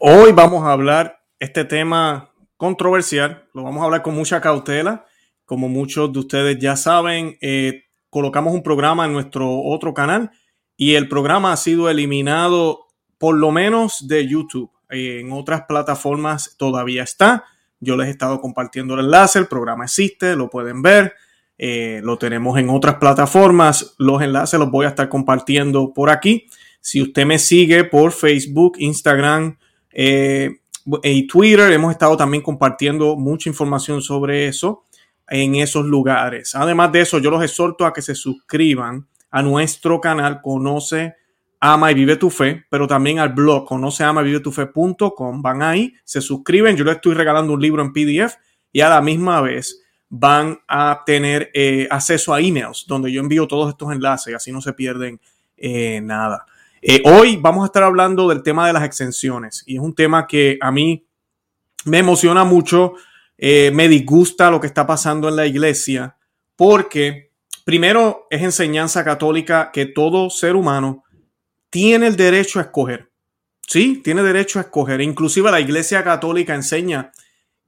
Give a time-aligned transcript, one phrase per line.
[0.00, 5.06] Hoy vamos a hablar este tema controversial, lo vamos a hablar con mucha cautela.
[5.44, 10.30] Como muchos de ustedes ya saben, eh, colocamos un programa en nuestro otro canal
[10.76, 12.86] y el programa ha sido eliminado
[13.18, 14.70] por lo menos de YouTube.
[14.88, 17.42] Eh, en otras plataformas todavía está.
[17.80, 21.14] Yo les he estado compartiendo el enlace, el programa existe, lo pueden ver.
[21.58, 23.96] Eh, lo tenemos en otras plataformas.
[23.98, 26.46] Los enlaces los voy a estar compartiendo por aquí.
[26.80, 29.58] Si usted me sigue por Facebook, Instagram
[29.90, 30.60] eh,
[31.02, 34.84] y Twitter, hemos estado también compartiendo mucha información sobre eso
[35.28, 36.54] en esos lugares.
[36.54, 41.16] Además de eso, yo los exhorto a que se suscriban a nuestro canal Conoce,
[41.60, 45.42] Ama y Vive tu Fe, pero también al blog conoce, ama y vive tu fe.com.
[45.42, 46.76] Van ahí, se suscriben.
[46.76, 48.36] Yo les estoy regalando un libro en PDF
[48.70, 53.46] y a la misma vez van a tener eh, acceso a emails donde yo envío
[53.46, 55.20] todos estos enlaces, así no se pierden
[55.56, 56.46] eh, nada.
[56.80, 60.26] Eh, hoy vamos a estar hablando del tema de las exenciones y es un tema
[60.26, 61.06] que a mí
[61.84, 62.94] me emociona mucho,
[63.38, 66.16] me disgusta lo que está pasando en la iglesia
[66.56, 67.30] porque
[67.64, 71.04] primero es enseñanza católica que todo ser humano
[71.70, 73.10] tiene el derecho a escoger.
[73.66, 75.00] Sí, tiene derecho a escoger.
[75.00, 77.12] Inclusive la iglesia católica enseña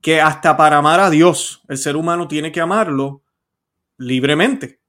[0.01, 3.21] que hasta para amar a Dios, el ser humano tiene que amarlo
[3.97, 4.79] libremente.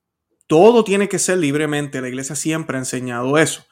[0.47, 2.01] Todo tiene que ser libremente.
[2.01, 3.65] La iglesia siempre ha enseñado eso.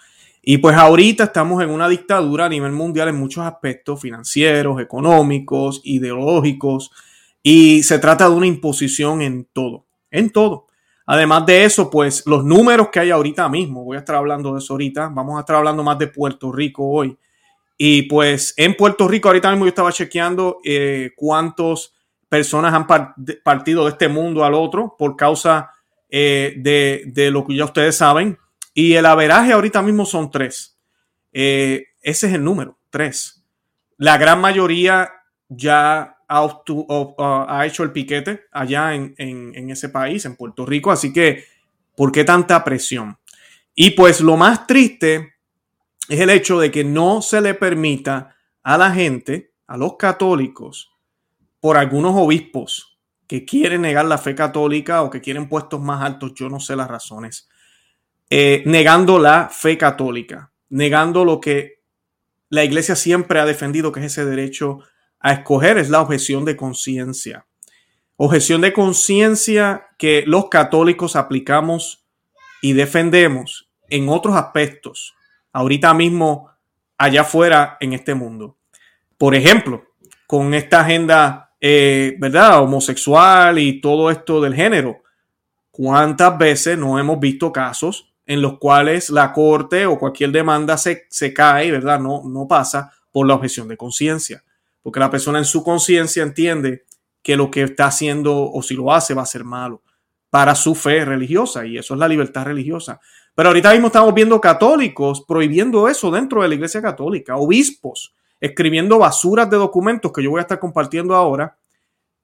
[0.42, 5.80] Y pues ahorita estamos en una dictadura a nivel mundial en muchos aspectos financieros, económicos,
[5.84, 6.90] ideológicos,
[7.42, 10.66] y se trata de una imposición en todo, en todo.
[11.06, 14.58] Además de eso, pues los números que hay ahorita mismo, voy a estar hablando de
[14.60, 17.16] eso ahorita, vamos a estar hablando más de Puerto Rico hoy.
[17.76, 21.94] Y pues en Puerto Rico, ahorita mismo yo estaba chequeando eh, cuántas
[22.28, 22.86] personas han
[23.42, 25.70] partido de este mundo al otro por causa
[26.08, 28.38] eh, de, lo que ya ustedes saben.
[28.74, 30.78] Y el averaje ahorita mismo son tres.
[31.32, 33.44] Eh, ese es el número, tres.
[33.96, 35.10] La gran mayoría
[35.48, 40.90] ya ha, hecho el piquete allá en, en ese país, en Puerto Rico.
[40.90, 41.44] Así que,
[41.96, 43.18] ¿por qué tanta presión?
[43.74, 45.34] Y pues lo más triste
[46.08, 50.90] es el hecho de que no se le permita a la gente, a los católicos,
[51.60, 56.32] por algunos obispos que quieren negar la fe católica o que quieren puestos más altos,
[56.34, 57.48] yo no sé las razones,
[58.32, 61.80] eh, negando la fe católica, negando lo que
[62.48, 64.78] la iglesia siempre ha defendido, que es ese derecho
[65.18, 67.46] a escoger, es la objeción de conciencia.
[68.16, 72.04] Objeción de conciencia que los católicos aplicamos
[72.62, 75.14] y defendemos en otros aspectos
[75.52, 76.50] ahorita mismo
[76.98, 78.58] allá afuera en este mundo.
[79.18, 79.86] Por ejemplo,
[80.28, 82.62] con esta agenda, eh, ¿verdad?
[82.62, 85.02] Homosexual y todo esto del género.
[85.72, 91.06] ¿Cuántas veces no hemos visto casos en los cuales la corte o cualquier demanda se,
[91.10, 91.98] se cae, ¿verdad?
[91.98, 94.44] No, no pasa por la objeción de conciencia.
[94.84, 96.84] Porque la persona en su conciencia entiende
[97.22, 99.82] que lo que está haciendo o si lo hace va a ser malo
[100.30, 103.00] para su fe religiosa y eso es la libertad religiosa.
[103.34, 109.00] Pero ahorita mismo estamos viendo católicos prohibiendo eso dentro de la iglesia católica, obispos escribiendo
[109.00, 111.58] basuras de documentos que yo voy a estar compartiendo ahora.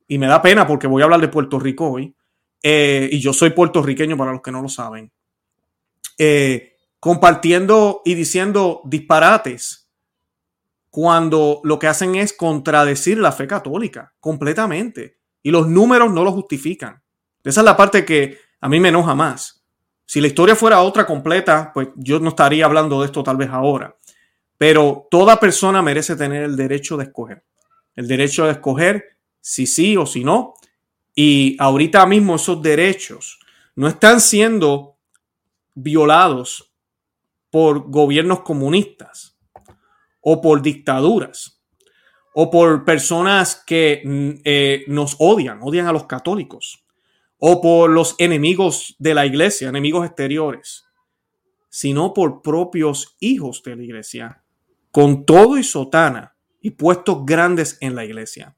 [0.06, 2.14] Y me da pena porque voy a hablar de Puerto Rico hoy.
[2.62, 5.10] Eh, y yo soy puertorriqueño para los que no lo saben.
[6.18, 9.86] Eh, compartiendo y diciendo disparates
[10.90, 15.18] cuando lo que hacen es contradecir la fe católica completamente.
[15.42, 17.02] Y los números no lo justifican.
[17.44, 19.62] Esa es la parte que a mí me enoja más.
[20.06, 23.50] Si la historia fuera otra completa, pues yo no estaría hablando de esto tal vez
[23.50, 23.94] ahora.
[24.56, 27.44] Pero toda persona merece tener el derecho de escoger.
[27.94, 29.04] El derecho de escoger
[29.40, 30.54] si sí o si no.
[31.14, 33.38] Y ahorita mismo esos derechos
[33.74, 34.95] no están siendo
[35.76, 36.74] violados
[37.50, 39.38] por gobiernos comunistas
[40.20, 41.62] o por dictaduras
[42.34, 46.84] o por personas que mm, eh, nos odian, odian a los católicos
[47.38, 50.84] o por los enemigos de la iglesia, enemigos exteriores,
[51.68, 54.42] sino por propios hijos de la iglesia,
[54.90, 58.56] con todo y sotana y puestos grandes en la iglesia.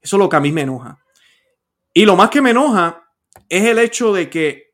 [0.00, 0.98] Eso es lo que a mí me enoja.
[1.94, 3.08] Y lo más que me enoja
[3.48, 4.65] es el hecho de que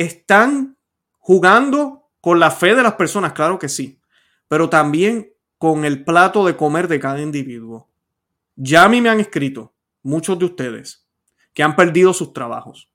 [0.00, 0.78] están
[1.18, 4.00] jugando con la fe de las personas, claro que sí,
[4.48, 7.88] pero también con el plato de comer de cada individuo.
[8.56, 11.06] Ya a mí me han escrito muchos de ustedes
[11.52, 12.90] que han perdido sus trabajos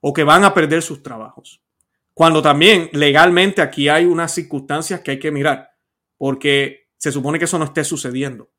[0.00, 1.62] o que van a perder sus trabajos.
[2.14, 5.72] Cuando también legalmente aquí hay unas circunstancias que hay que mirar,
[6.16, 8.50] porque se supone que eso no esté sucediendo.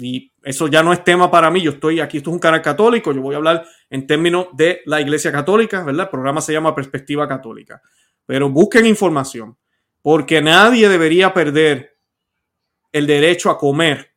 [0.00, 1.60] Y eso ya no es tema para mí.
[1.60, 3.12] Yo estoy aquí, esto es un canal católico.
[3.12, 6.06] Yo voy a hablar en términos de la Iglesia Católica, ¿verdad?
[6.06, 7.82] El programa se llama Perspectiva Católica.
[8.26, 9.56] Pero busquen información,
[10.02, 11.98] porque nadie debería perder
[12.92, 14.14] el derecho a comer.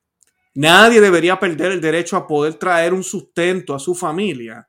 [0.56, 4.68] Nadie debería perder el derecho a poder traer un sustento a su familia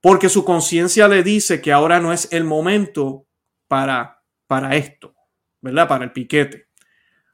[0.00, 3.26] porque su conciencia le dice que ahora no es el momento
[3.66, 5.14] para, para esto,
[5.60, 5.88] ¿verdad?
[5.88, 6.68] Para el piquete.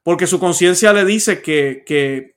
[0.02, 2.33] Porque su conciencia le dice que, que,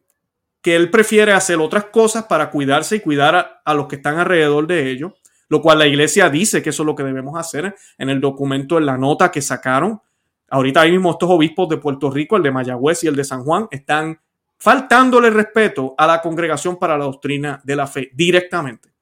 [0.67, 4.67] que, él prefiere hacer otras cosas para cuidarse y cuidar a, los que están alrededor
[4.67, 5.13] de ellos,
[5.47, 8.77] lo cual la iglesia dice que eso es lo que debemos hacer en el documento,
[8.77, 10.01] en la nota que sacaron.
[10.49, 13.67] Ahorita mismo estos obispos de Puerto Rico, el de Mayagüez y el de San Juan,
[13.71, 14.19] están
[14.57, 18.93] faltándole respeto a la congregación para la doctrina de la fe directamente.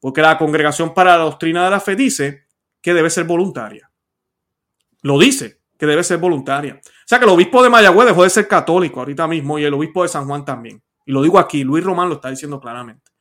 [0.00, 2.46] Porque la congregación para la doctrina de la fe dice
[2.80, 3.90] que debe ser voluntaria.
[5.02, 6.80] Lo dice, que debe ser voluntaria.
[6.82, 9.74] O sea que el obispo de Mayagüez dejó de ser católico ahorita mismo y el
[9.74, 10.82] obispo de San Juan también.
[11.06, 13.12] Y lo digo aquí, Luis Román lo está diciendo claramente.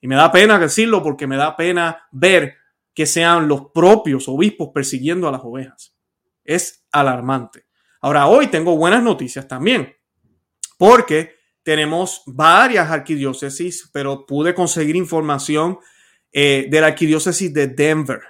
[0.00, 2.54] Y me da pena decirlo porque me da pena ver
[2.94, 5.94] que sean los propios obispos persiguiendo a las ovejas.
[6.44, 7.66] Es alarmante.
[8.02, 9.94] Ahora, hoy tengo buenas noticias también,
[10.78, 15.78] porque tenemos varias arquidiócesis, pero pude conseguir información
[16.32, 18.20] eh, de la arquidiócesis de Denver.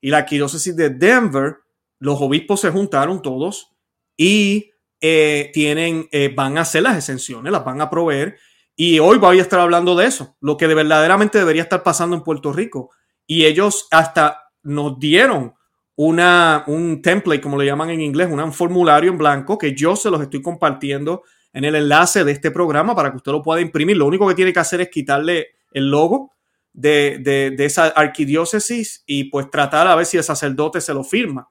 [0.00, 1.58] Y la arquidiócesis de Denver,
[1.98, 3.74] los obispos se juntaron todos
[4.16, 4.72] y
[5.06, 8.38] eh, tienen, eh, van a hacer las exenciones, las van a proveer.
[8.74, 12.16] Y hoy voy a estar hablando de eso, lo que de verdaderamente debería estar pasando
[12.16, 12.88] en Puerto Rico.
[13.26, 15.52] Y ellos hasta nos dieron
[15.94, 20.08] una, un template, como le llaman en inglés, un formulario en blanco que yo se
[20.08, 21.22] los estoy compartiendo
[21.52, 23.98] en el enlace de este programa para que usted lo pueda imprimir.
[23.98, 26.32] Lo único que tiene que hacer es quitarle el logo
[26.72, 31.50] de, esa arquidiócesis y pues tratar a ver si el sacerdote se lo firma.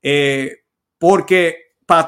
[0.00, 0.62] Eh,
[0.96, 1.63] porque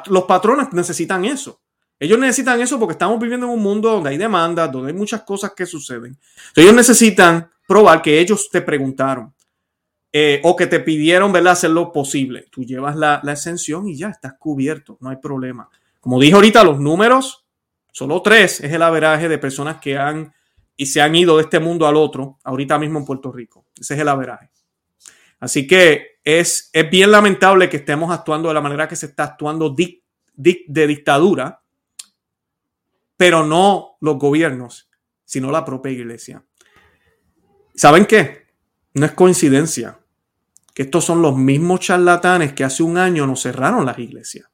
[0.07, 1.61] los patrones necesitan eso.
[1.99, 5.23] Ellos necesitan eso porque estamos viviendo en un mundo donde hay demandas, donde hay muchas
[5.23, 6.19] cosas que suceden.
[6.55, 9.35] ellos necesitan probar que ellos te preguntaron
[10.13, 11.53] eh, o que te pidieron ¿verdad?
[11.55, 12.47] hacer lo posible.
[12.51, 15.69] Tú llevas la, la exención y ya estás cubierto, no hay problema.
[16.01, 17.47] Como dije ahorita, los números,
[17.91, 20.35] solo tres es el averaje de personas que han
[20.77, 23.65] y se han ido de este mundo al otro, ahorita mismo en Puerto Rico.
[23.81, 24.51] Ese es el averaje.
[25.41, 29.23] Así que es, es bien lamentable que estemos actuando de la manera que se está
[29.23, 31.63] actuando de dictadura,
[33.17, 34.91] pero no los gobiernos,
[35.25, 36.45] sino la propia iglesia.
[37.77, 38.49] ¿Saben qué?
[38.95, 40.01] No es coincidencia
[40.75, 44.51] que estos son los mismos charlatanes que hace un año nos cerraron las iglesias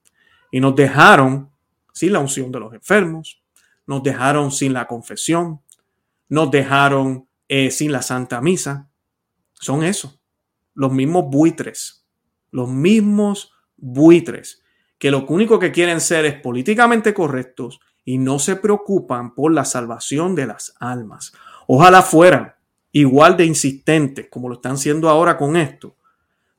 [0.51, 1.51] y nos dejaron
[1.95, 3.43] sin la unción de los enfermos,
[3.87, 5.63] nos dejaron sin la confesión,
[6.29, 8.91] nos dejaron eh, sin la Santa Misa.
[9.55, 10.22] Son eso,
[10.75, 12.07] los mismos buitres,
[12.51, 14.63] los mismos buitres,
[14.99, 19.65] que lo único que quieren ser es políticamente correctos y no se preocupan por la
[19.65, 21.33] salvación de las almas.
[21.67, 22.55] Ojalá fueran
[22.93, 25.97] igual de insistentes como lo están siendo ahora con esto,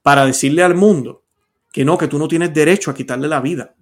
[0.01, 1.23] para decirle al mundo
[1.71, 3.75] que no, que tú no tienes derecho a quitarle la vida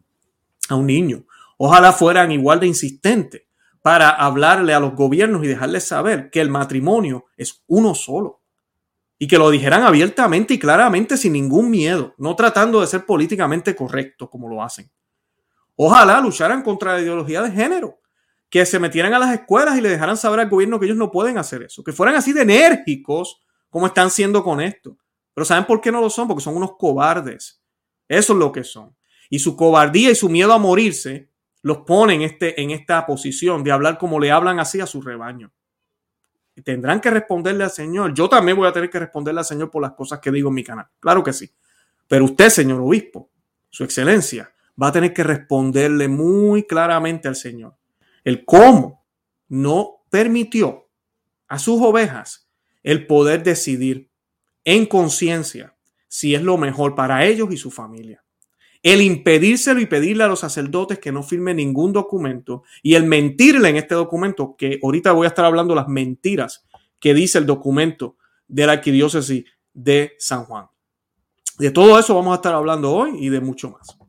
[0.69, 1.25] a un niño.
[1.57, 3.43] Ojalá fueran igual de insistentes
[3.81, 8.40] para hablarle a los gobiernos y dejarles saber que el matrimonio es uno solo.
[9.21, 13.75] Y que lo dijeran abiertamente y claramente sin ningún miedo, no tratando de ser políticamente
[13.75, 14.89] correctos como lo hacen.
[15.75, 17.99] Ojalá lucharan contra la ideología de género,
[18.49, 21.11] que se metieran a las escuelas y le dejaran saber al gobierno que ellos no
[21.11, 24.97] pueden hacer eso, que fueran así de enérgicos como están siendo con esto.
[25.35, 26.27] Pero ¿saben por qué no lo son?
[26.27, 27.61] Porque son unos cobardes.
[28.07, 28.97] Eso es lo que son.
[29.29, 31.29] Y su cobardía y su miedo a morirse
[31.61, 34.99] los pone en, este, en esta posición de hablar como le hablan así a su
[34.99, 35.53] rebaño.
[36.63, 38.13] Tendrán que responderle al Señor.
[38.13, 40.55] Yo también voy a tener que responderle al Señor por las cosas que digo en
[40.55, 40.87] mi canal.
[40.99, 41.49] Claro que sí.
[42.07, 43.31] Pero usted, señor obispo,
[43.69, 47.77] su excelencia, va a tener que responderle muy claramente al Señor.
[48.23, 49.05] El cómo
[49.47, 50.89] no permitió
[51.47, 52.49] a sus ovejas
[52.83, 54.11] el poder decidir
[54.65, 55.75] en conciencia
[56.07, 58.23] si es lo mejor para ellos y su familia
[58.83, 63.69] el impedírselo y pedirle a los sacerdotes que no firmen ningún documento y el mentirle
[63.69, 66.65] en este documento, que ahorita voy a estar hablando las mentiras
[66.99, 68.15] que dice el documento
[68.47, 70.67] de la arquidiócesis de San Juan.
[71.57, 74.00] De todo eso vamos a estar hablando hoy y de mucho más.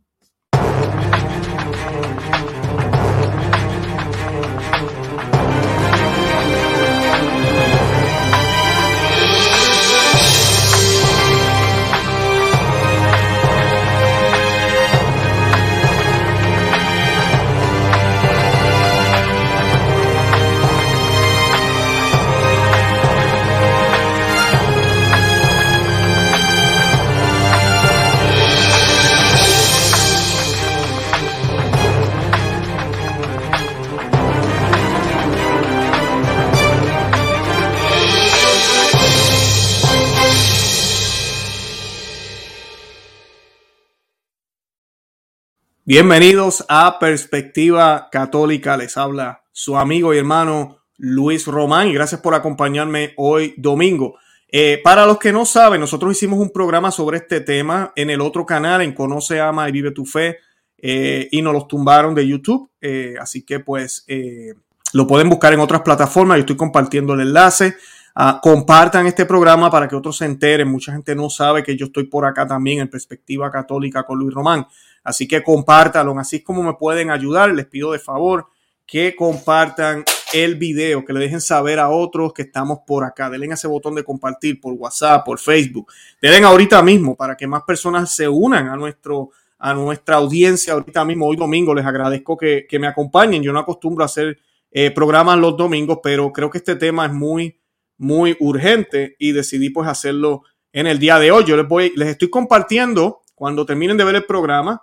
[45.85, 48.77] Bienvenidos a Perspectiva Católica.
[48.77, 54.15] Les habla su amigo y hermano Luis Román y gracias por acompañarme hoy domingo.
[54.47, 58.21] Eh, para los que no saben, nosotros hicimos un programa sobre este tema en el
[58.21, 60.39] otro canal, en Conoce, Ama y Vive tu Fe,
[60.79, 62.71] eh, y nos los tumbaron de YouTube.
[62.81, 64.07] Eh, así que pues
[64.93, 66.37] lo pueden buscar en otras plataformas.
[66.37, 67.75] Yo estoy compartiendo el enlace.
[68.15, 70.69] Ah, compartan este programa para que otros se enteren.
[70.69, 74.33] Mucha gente no sabe que yo estoy por acá también en Perspectiva Católica con Luis
[74.33, 74.67] Román.
[75.05, 76.19] Así que compártanlo.
[76.19, 77.53] Así como me pueden ayudar.
[77.53, 78.47] Les pido de favor
[78.87, 83.31] que compartan el video, que le dejen saber a otros que estamos por acá.
[83.31, 85.93] Denle ese botón de compartir por WhatsApp, por Facebook.
[86.21, 89.31] Denle ahorita mismo para que más personas se unan a nuestro
[89.65, 91.73] a nuestra audiencia ahorita mismo, hoy domingo.
[91.73, 93.45] Les agradezco que, me acompañen.
[93.45, 94.41] Yo no acostumbro a hacer
[94.73, 97.61] eh, programas los domingos, pero creo que este tema es muy,
[97.97, 100.43] muy urgente y decidí pues hacerlo
[100.73, 101.45] en el día de hoy.
[101.45, 104.83] Yo les voy, les estoy compartiendo cuando terminen de ver el programa.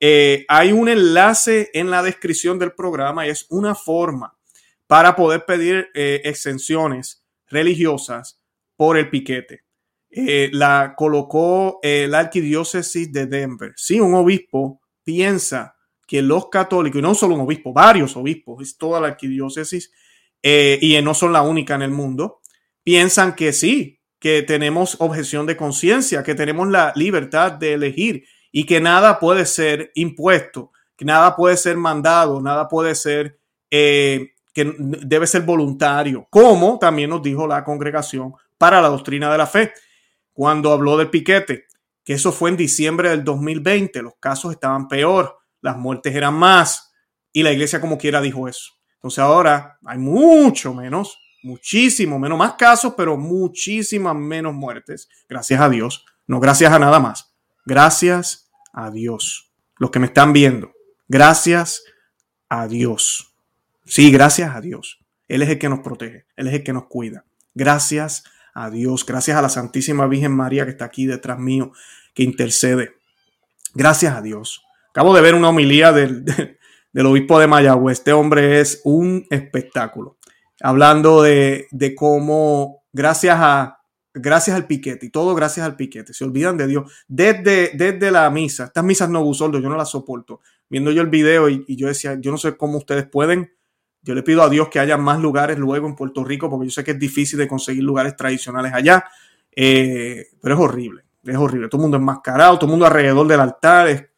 [0.00, 4.36] Eh, hay un enlace en la descripción del programa y es una forma
[4.86, 8.40] para poder pedir eh, exenciones religiosas
[8.76, 9.64] por el piquete.
[10.10, 13.74] Eh, la colocó la arquidiócesis de Denver.
[13.76, 15.76] Si un obispo piensa
[16.06, 19.92] que los católicos, y no solo un obispo, varios obispos, es toda la arquidiócesis,
[20.42, 22.40] y no son la única en el mundo,
[22.82, 28.64] piensan que sí, que tenemos objeción de conciencia, que tenemos la libertad de elegir y
[28.64, 33.38] que nada puede ser impuesto, que nada puede ser mandado, nada puede ser
[33.70, 39.46] que debe ser voluntario, como también nos dijo la congregación para la doctrina de la
[39.46, 39.72] fe,
[40.32, 41.66] cuando habló del piquete,
[42.04, 46.92] que eso fue en diciembre del 2020, los casos estaban peor, las muertes eran más,
[47.32, 48.72] y la iglesia como quiera dijo eso.
[48.94, 55.68] Entonces ahora hay mucho menos, muchísimo menos, más casos, pero muchísimas menos muertes, gracias a
[55.68, 57.27] Dios, no gracias a nada más,
[57.68, 59.52] gracias a Dios.
[59.76, 60.72] Los que me están viendo,
[61.06, 61.84] gracias
[62.48, 63.34] a Dios.
[63.84, 64.98] Sí, gracias a Dios.
[65.28, 67.24] Él es el que nos protege, Él es el que nos cuida.
[67.54, 71.72] Gracias a Dios, gracias a la Santísima Virgen María que está aquí detrás mío,
[72.14, 72.94] que intercede.
[73.74, 74.64] Gracias a Dios.
[74.90, 76.24] Acabo de ver una homilía del,
[76.92, 77.98] del obispo de Mayagüez.
[77.98, 80.16] Este hombre es un espectáculo.
[80.62, 83.77] Hablando de, de cómo, gracias a,
[84.14, 86.12] gracias al piquete y todo gracias al piquete.
[86.12, 86.92] Se olvidan de Dios.
[87.06, 90.40] Desde, desde la misa, estas misas no gusoldo, yo no las soporto.
[90.68, 93.50] Viendo yo el video y, yo decía, yo no sé cómo ustedes pueden
[94.02, 96.70] yo le pido a Dios que haya más lugares luego en Puerto Rico, porque yo
[96.70, 99.04] sé que es difícil de conseguir lugares tradicionales allá,
[99.54, 101.68] eh, pero es horrible, es horrible.
[101.68, 104.10] Todo el mundo enmascarado, todo el mundo alrededor del altar,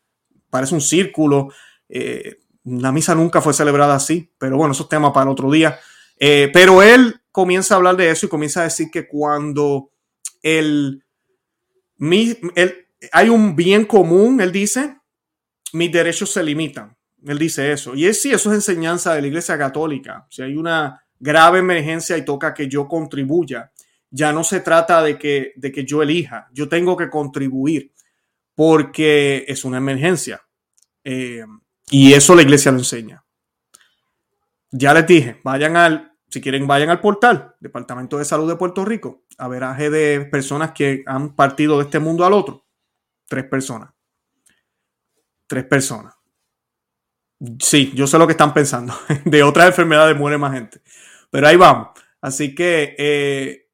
[0.48, 1.48] parece un círculo.
[1.88, 5.78] Eh, la misa nunca fue celebrada así, pero bueno, eso es tema para otro día.
[6.18, 9.90] Eh, pero él comienza a hablar de eso y comienza a decir que cuando
[10.42, 11.04] el,
[11.98, 14.96] el, hay un bien común, él dice,
[15.72, 16.96] mis derechos se limitan.
[17.24, 17.94] Él dice eso.
[17.94, 20.26] Y es sí, eso es enseñanza de la Iglesia Católica.
[20.30, 23.70] Si hay una grave emergencia y toca que yo contribuya,
[24.10, 27.92] ya no se trata de que, de que yo elija, yo tengo que contribuir
[28.54, 30.42] porque es una emergencia.
[31.04, 31.44] Eh,
[31.90, 33.24] y eso la iglesia lo enseña.
[34.72, 38.84] Ya les dije, vayan al, si quieren, vayan al portal, Departamento de Salud de Puerto
[38.84, 42.64] Rico, a veraje de personas que han partido de este mundo al otro.
[43.26, 43.90] Tres personas.
[45.48, 46.14] Tres personas.
[47.58, 48.94] Sí, yo sé lo que están pensando.
[49.24, 50.80] De otras enfermedades muere más gente.
[51.30, 51.88] Pero ahí vamos.
[52.20, 53.68] Así que eh,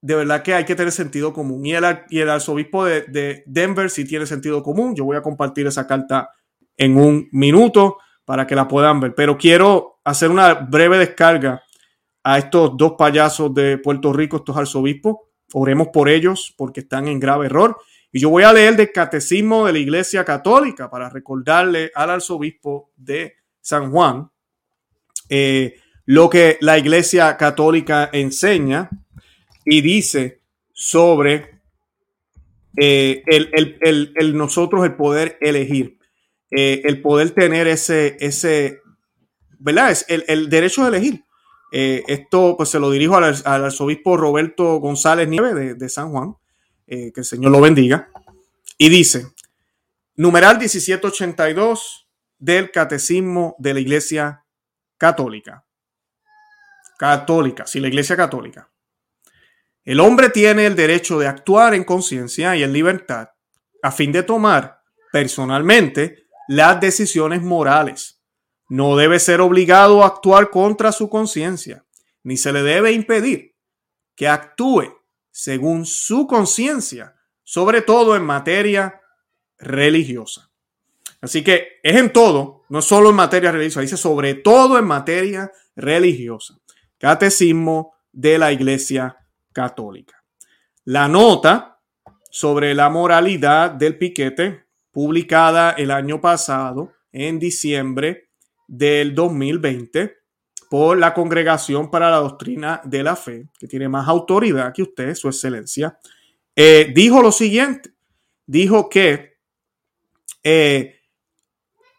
[0.00, 1.64] de verdad que hay que tener sentido común.
[1.64, 4.94] Y el, y el arzobispo de, Denver sí tiene sentido común.
[4.96, 6.30] Yo voy a compartir esa carta
[6.76, 9.14] en un minuto para que la puedan ver.
[9.14, 11.62] Pero quiero hacer una breve descarga
[12.26, 15.18] a estos dos payasos de Puerto Rico, estos arzobispos.
[15.52, 17.76] Oremos por ellos porque están en grave error.
[18.10, 22.90] Y yo voy a leer del Catecismo de la Iglesia Católica para recordarle al arzobispo
[22.96, 24.28] de San Juan
[25.28, 28.90] eh, lo que la Iglesia Católica enseña
[29.64, 30.40] y dice
[30.72, 31.60] sobre
[32.76, 36.00] eh, el, nosotros el poder elegir,
[36.50, 38.80] eh, el poder tener ese, ese
[39.60, 39.92] ¿verdad?
[39.92, 41.25] Es el, derecho de elegir.
[41.72, 46.36] Esto pues se lo dirijo al, arzobispo Roberto González Nieves de San Juan.
[46.86, 48.10] Eh, que el Señor lo bendiga.
[48.78, 49.32] Y dice,
[50.14, 52.08] numeral 1782
[52.38, 54.44] del Catecismo de la Iglesia
[54.96, 55.64] Católica.
[56.96, 58.70] Católica, sí, la Iglesia Católica.
[59.84, 63.30] El hombre tiene el derecho de actuar en conciencia y en libertad
[63.82, 64.80] a fin de tomar
[65.12, 68.15] personalmente las decisiones morales.
[68.68, 71.84] No debe ser obligado a actuar contra su conciencia,
[72.22, 73.54] ni se le debe impedir
[74.16, 79.00] que actúe según su conciencia, sobre todo en materia
[79.58, 80.50] religiosa.
[81.20, 85.52] Así que es en todo, no solo en materia religiosa, dice sobre todo en materia
[85.76, 86.58] religiosa.
[86.98, 89.16] Catecismo de la Iglesia
[89.52, 90.24] Católica.
[90.84, 91.80] La nota
[92.30, 98.25] sobre la moralidad del piquete, publicada el año pasado, en diciembre
[98.66, 100.16] del 2020,
[100.68, 105.14] por la Congregación para la Doctrina de la Fe, que tiene más autoridad que usted,
[105.14, 105.98] su excelencia,
[106.54, 107.90] eh, dijo lo siguiente,
[108.46, 109.36] dijo que
[110.42, 111.00] eh,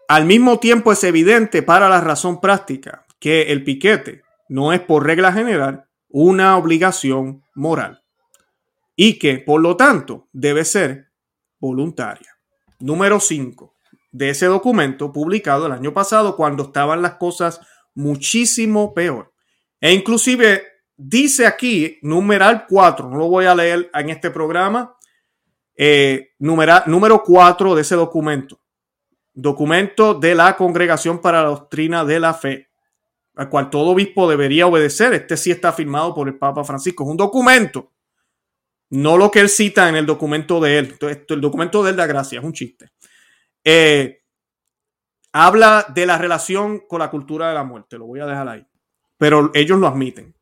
[0.08, 5.06] al mismo tiempo es evidente para la razón práctica que el piquete no es por
[5.06, 8.04] regla general una obligación moral
[8.96, 11.12] y que por lo tanto debe ser
[11.60, 12.38] voluntaria.
[12.80, 13.77] Número 5
[14.18, 17.62] de ese documento publicado el año pasado cuando estaban las cosas
[17.94, 19.32] muchísimo peor.
[19.80, 20.64] E inclusive
[20.96, 24.96] dice aquí, numeral 4, no lo voy a leer en este programa,
[25.76, 28.60] eh, número 4 de ese documento.
[29.34, 32.70] Documento de la Congregación para la Doctrina de la Fe,
[33.36, 35.14] al cual todo obispo debería obedecer.
[35.14, 37.04] Este sí está firmado por el Papa Francisco.
[37.04, 37.92] Es un documento,
[38.90, 40.98] no lo que él cita en el documento de él.
[41.30, 42.90] El documento de él da gracia, es un chiste.
[43.70, 44.24] Eh,
[45.34, 48.66] habla de la relación con la cultura de la muerte, lo voy a dejar ahí,
[49.18, 50.34] pero ellos lo admiten.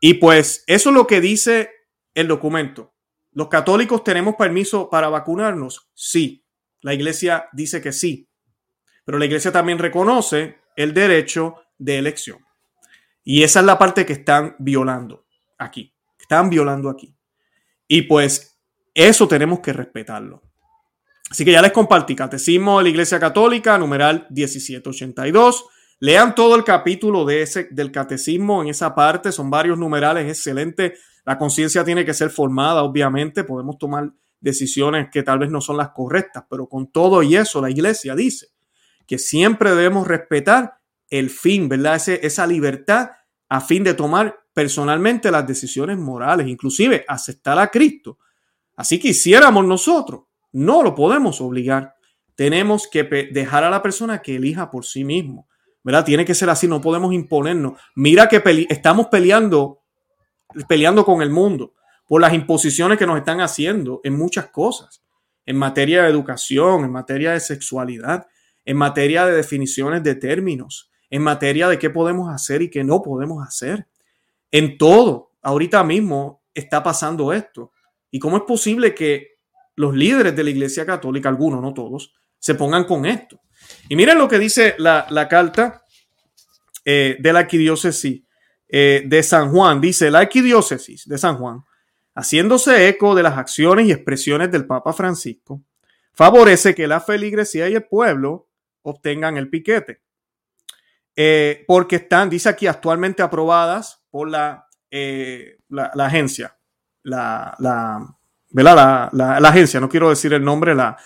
[0.00, 1.70] Y pues eso es lo que dice
[2.12, 2.92] el documento.
[3.30, 5.88] ¿Los católicos tenemos permiso para vacunarnos?
[5.94, 6.44] Sí.
[6.80, 8.28] La iglesia dice que sí.
[9.04, 12.44] Pero la iglesia también reconoce el derecho de elección.
[13.22, 15.24] Y esa es la parte que están violando
[15.56, 15.94] aquí.
[16.18, 17.16] Están violando aquí.
[17.86, 18.58] Y pues
[18.92, 20.42] eso tenemos que respetarlo.
[21.30, 25.64] Así que ya les compartí Catecismo de la Iglesia Católica, numeral 1782.
[25.98, 30.94] Lean todo el capítulo de ese, del catecismo en esa parte, son varios numerales, excelente.
[31.24, 35.78] La conciencia tiene que ser formada, obviamente, podemos tomar decisiones que tal vez no son
[35.78, 38.48] las correctas, pero con todo y eso, la iglesia dice
[39.06, 40.78] que siempre debemos respetar
[41.08, 42.00] el fin, ¿verdad?
[42.06, 43.10] esa libertad
[43.48, 48.18] a fin de tomar personalmente las decisiones morales, inclusive aceptar a Cristo.
[48.76, 51.94] Así que hiciéramos nosotros no lo podemos obligar.
[52.34, 55.48] Tenemos que dejar a la persona que elija por sí mismo.
[55.82, 56.04] ¿Verdad?
[56.04, 57.80] Tiene que ser así, no podemos imponernos.
[57.94, 59.82] Mira que estamos peleando,
[60.68, 61.74] peleando con el mundo
[62.08, 65.02] por las imposiciones que nos están haciendo en muchas cosas.
[65.44, 68.26] En materia de educación, en materia de sexualidad,
[68.64, 73.00] en materia de definiciones de términos, en materia de qué podemos hacer y qué no
[73.00, 73.86] podemos hacer.
[74.50, 77.72] En todo, ahorita mismo está pasando esto.
[78.10, 79.35] ¿Y cómo es posible que
[79.76, 83.40] los líderes de la Iglesia Católica, algunos, no todos, se pongan con esto.
[83.88, 85.82] Y miren lo que dice la, carta
[86.84, 88.22] eh, de la arquidiócesis
[88.68, 89.80] eh, de San Juan.
[89.80, 91.62] Dice la arquidiócesis de San Juan,
[92.14, 95.62] haciéndose eco de las acciones y expresiones del Papa Francisco,
[96.12, 98.48] favorece que la feligresía y el pueblo
[98.82, 100.02] obtengan el piquete.
[101.14, 104.66] Eh, porque están, dice aquí, actualmente aprobadas por la,
[105.68, 106.58] la, agencia,
[107.02, 108.15] la,
[108.56, 109.10] ¿verdad?
[109.12, 110.96] La, agencia, no quiero decir el nombre, la,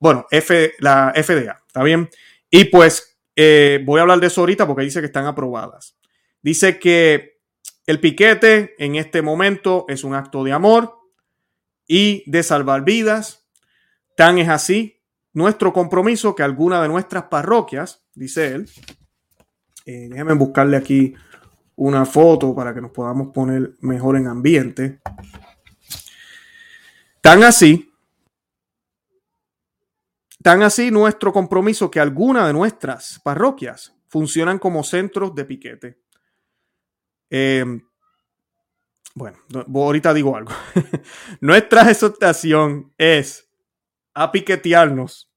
[0.00, 2.10] bueno, F, la FDA, ¿está bien?
[2.50, 5.96] Y pues eh, voy a hablar de eso ahorita porque dice que están aprobadas.
[6.42, 7.38] Dice que
[7.86, 10.98] el piquete en este momento es un acto de amor
[11.86, 13.46] y de salvar vidas.
[14.16, 15.00] Tan es así
[15.32, 18.68] nuestro compromiso que alguna de nuestras parroquias, dice él,
[19.86, 21.14] eh, déjenme buscarle aquí
[21.76, 24.98] una foto para que nos podamos poner mejor en ambiente.
[27.20, 27.92] Tan así,
[30.42, 35.98] tan así nuestro compromiso que algunas de nuestras parroquias funcionan como centros de piquete.
[37.30, 37.82] Em,
[39.14, 39.38] bueno,
[39.74, 40.52] ahorita digo algo.
[41.40, 43.50] Nuestra exhortación es
[44.14, 45.30] a piquetearnos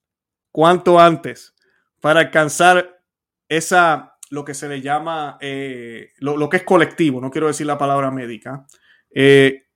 [0.52, 1.56] cuanto antes
[2.00, 3.02] para alcanzar
[3.50, 7.78] esa, lo que se le llama, eh, lo, que es colectivo, no quiero decir la
[7.78, 8.66] palabra médica,
[9.14, 9.68] eh,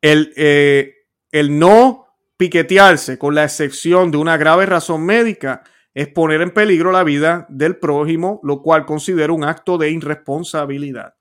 [0.00, 0.95] el, eh,
[1.32, 5.62] el no piquetearse, con la excepción de una grave razón médica,
[5.94, 11.14] es poner en peligro la vida del prójimo, lo cual considero un acto de irresponsabilidad.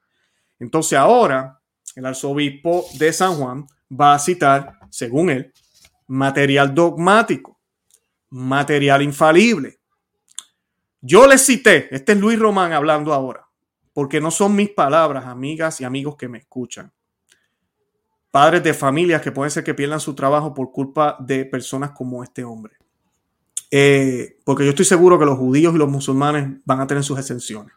[0.60, 1.62] Entonces ahora
[1.96, 5.54] el arzobispo de San Juan va a citar, según él,
[6.08, 7.60] material dogmático,
[8.30, 9.80] material infalible.
[11.00, 13.48] Yo le cité, este es Luis Román hablando ahora,
[13.94, 16.92] porque no son mis palabras, amigas y amigos que me escuchan
[18.36, 22.22] padres de familias que pueden ser que pierdan su trabajo por culpa de personas como
[22.22, 22.76] este hombre.
[23.72, 27.18] Eh, porque yo estoy seguro que los judíos y los musulmanes van a tener sus
[27.18, 27.74] exenciones.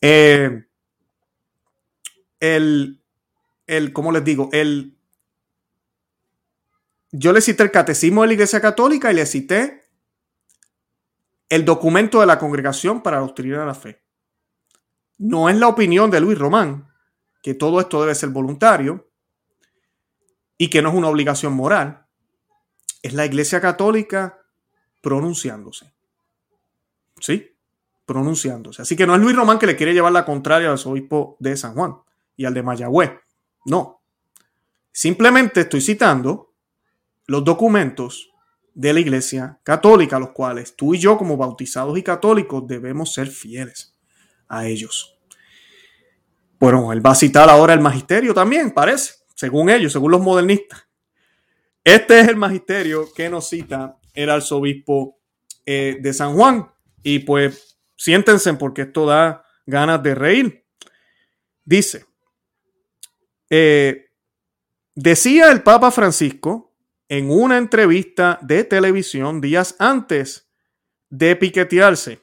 [0.00, 0.64] Eh,
[2.38, 3.02] el,
[3.66, 4.48] el, ¿cómo les digo?
[4.52, 4.96] El,
[7.10, 9.86] yo le cité el catecismo de la Iglesia Católica y le cité
[11.48, 14.04] el documento de la Congregación para la Doctrina de la Fe.
[15.18, 16.88] No es la opinión de Luis Román,
[17.42, 19.08] que todo esto debe ser voluntario
[20.62, 22.06] y que no es una obligación moral.
[23.02, 24.38] Es la Iglesia Católica
[25.00, 25.92] pronunciándose.
[27.18, 27.56] ¿Sí?
[28.06, 28.80] Pronunciándose.
[28.80, 31.56] Así que no es Luis Román que le quiere llevar la contraria al obispo de
[31.56, 31.96] San Juan
[32.36, 33.10] y al de Mayagüez.
[33.64, 34.04] No.
[34.92, 36.54] Simplemente estoy citando
[37.26, 38.30] los documentos
[38.72, 43.26] de la Iglesia Católica, los cuales tú y yo como bautizados y católicos debemos ser
[43.26, 43.98] fieles
[44.46, 45.18] a ellos.
[46.60, 50.86] Bueno, él va a citar ahora el magisterio también, parece, según ellos, según los modernistas.
[51.84, 55.18] Este es el magisterio que nos cita el arzobispo
[55.66, 56.70] eh, de San Juan.
[57.02, 60.64] Y pues siéntense porque esto da ganas de reír.
[61.64, 62.04] Dice,
[63.50, 64.10] eh,
[64.94, 66.72] decía el Papa Francisco
[67.08, 70.48] en una entrevista de televisión días antes
[71.10, 72.20] de piquetearse.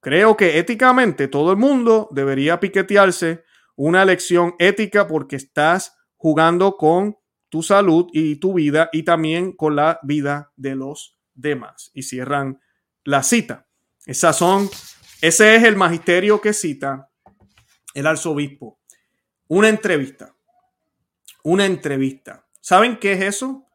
[0.00, 3.44] Creo que éticamente todo el mundo debería piquetearse
[3.76, 7.18] una lección ética porque estás jugando con
[7.50, 11.90] tu salud y tu vida y también con la vida de los demás.
[11.92, 12.62] Y cierran
[13.04, 13.66] la cita.
[14.06, 14.70] Esas son,
[15.20, 17.10] ese es el magisterio que cita
[17.92, 18.78] el arzobispo.
[19.48, 20.34] Una entrevista.
[21.42, 22.46] Una entrevista.
[22.58, 23.66] ¿Saben qué es eso?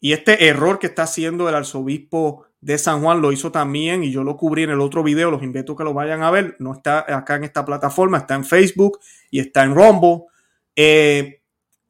[0.00, 4.10] Y este error que está haciendo el arzobispo de San Juan lo hizo también y
[4.10, 6.56] yo lo cubrí en el otro video, los invito a que lo vayan a ver,
[6.60, 10.22] no está acá en esta plataforma, está en Facebook y está en Rumble.
[10.74, 11.39] Eh,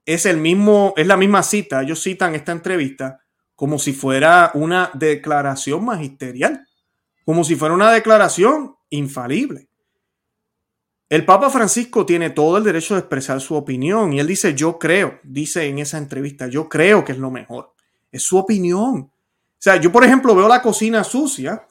[0.04, 1.82] es el mismo, es la misma cita.
[1.82, 3.20] Ellos citan esta entrevista
[3.54, 6.66] como si fuera una declaración magisterial,
[7.24, 9.68] como si fuera una declaración infalible.
[11.10, 14.78] El Papa Francisco tiene todo el derecho de expresar su opinión y él dice, yo
[14.78, 17.74] creo, dice en esa entrevista, yo creo que es lo mejor.
[18.12, 18.96] Es su opinión.
[19.00, 19.12] O
[19.58, 21.66] sea, yo por ejemplo veo la cocina sucia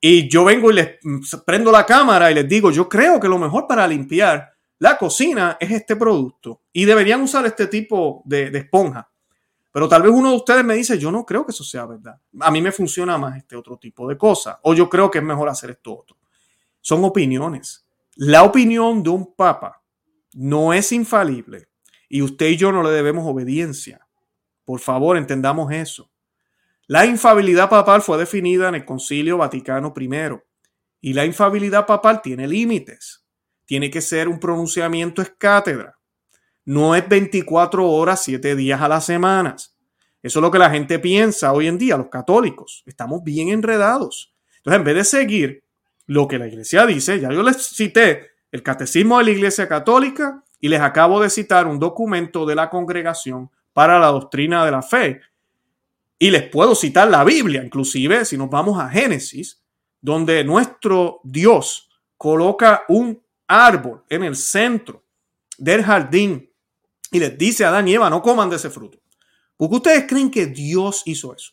[0.00, 0.98] y yo vengo y les
[1.44, 5.56] prendo la cámara y les digo, yo creo que lo mejor para limpiar la cocina
[5.58, 9.10] es este producto y deberían usar este tipo de, esponja.
[9.72, 12.20] Pero tal vez uno de ustedes me dice, yo no creo que eso sea verdad.
[12.40, 14.60] A mí me funciona más este otro tipo de cosa.
[14.62, 16.16] O yo creo que es mejor hacer esto otro.
[16.80, 17.86] Son opiniones.
[18.14, 19.82] La opinión de un papa
[20.34, 21.68] no es infalible.
[22.08, 24.06] Y usted y yo no le debemos obediencia.
[24.64, 26.10] Por favor, entendamos eso.
[26.86, 30.08] La infabilidad papal fue definida en el Concilio Vaticano I.
[31.00, 33.27] Y la infabilidad papal tiene límites
[33.68, 35.98] tiene que ser un pronunciamiento es cátedra.
[36.64, 39.76] No es 24 horas, 7 días a las semanas.
[40.22, 42.82] Eso es lo que la gente piensa hoy en día, los católicos.
[42.86, 44.32] Estamos bien enredados.
[44.56, 45.64] Entonces, en vez de seguir
[46.06, 50.42] lo que la iglesia dice, ya yo les cité el catecismo de la iglesia católica
[50.58, 54.80] y les acabo de citar un documento de la congregación para la doctrina de la
[54.80, 55.20] fe.
[56.18, 59.62] Y les puedo citar la Biblia, inclusive si nos vamos a Génesis,
[60.00, 65.04] donde nuestro Dios coloca un árbol en el centro
[65.56, 66.48] del jardín
[67.10, 69.00] y les dice a Adán y Eva, no coman de ese fruto.
[69.56, 71.52] Porque ustedes creen que Dios hizo eso.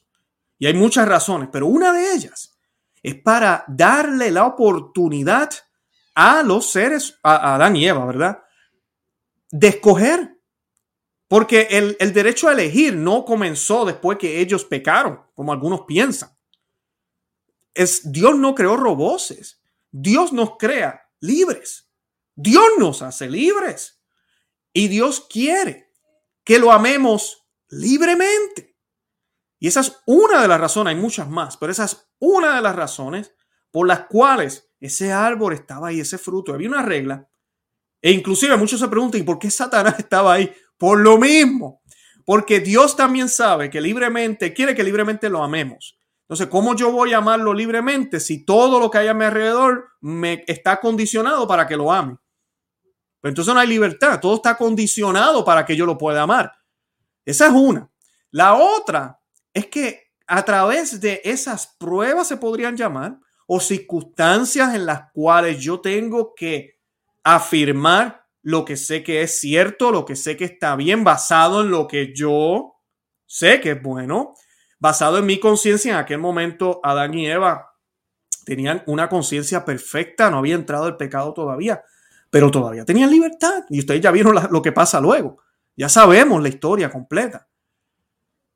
[0.60, 2.58] Y hay muchas razones, pero una de ellas
[3.01, 5.49] es para darle la oportunidad
[6.13, 8.39] a los seres, a Adán y Eva, ¿verdad?
[9.49, 10.39] De escoger.
[11.27, 16.29] Porque el, el derecho a elegir no comenzó después que ellos pecaron, como algunos piensan.
[17.73, 19.62] Es, Dios no creó roboces.
[19.91, 21.85] Dios nos crea libres.
[22.36, 24.02] Dios nos hace libres
[24.74, 25.91] y Dios quiere
[26.43, 28.76] que lo amemos libremente.
[29.60, 32.62] Y esa es una de las razones, hay muchas más, pero esa es una de
[32.62, 33.34] las razones
[33.71, 36.54] por las cuales ese árbol estaba ahí, ese fruto.
[36.54, 37.28] Había una regla.
[38.02, 40.52] E inclusive muchos se preguntan, ¿y por qué Satanás estaba ahí?
[40.78, 41.82] Por lo mismo.
[42.26, 45.98] Porque Dios también sabe que libremente, quiere que libremente lo amemos.
[46.21, 49.89] Entonces, ¿cómo yo voy a amarlo libremente si todo lo que hay a mi alrededor
[50.02, 52.17] me está condicionado para que lo ame?
[53.29, 56.51] Entonces no hay libertad, todo está condicionado para que yo lo pueda amar.
[57.25, 57.89] Esa es una.
[58.29, 59.19] La otra
[59.51, 65.59] es que a través de esas pruebas se podrían llamar o circunstancias en las cuales
[65.59, 66.79] yo tengo que
[67.23, 71.71] afirmar lo que sé que es cierto, lo que sé que está bien, basado en
[71.71, 72.75] lo que yo
[73.25, 74.35] sé que es bueno,
[74.77, 75.93] basado en mi conciencia.
[75.93, 77.71] En aquel momento, Adán y Eva
[78.45, 81.83] tenían una conciencia perfecta, no había entrado el pecado todavía
[82.36, 83.63] pero todavía tenían libertad.
[83.69, 85.38] Y ustedes ya vieron lo que pasa luego.
[85.78, 87.48] Ya sabemos la historia completa.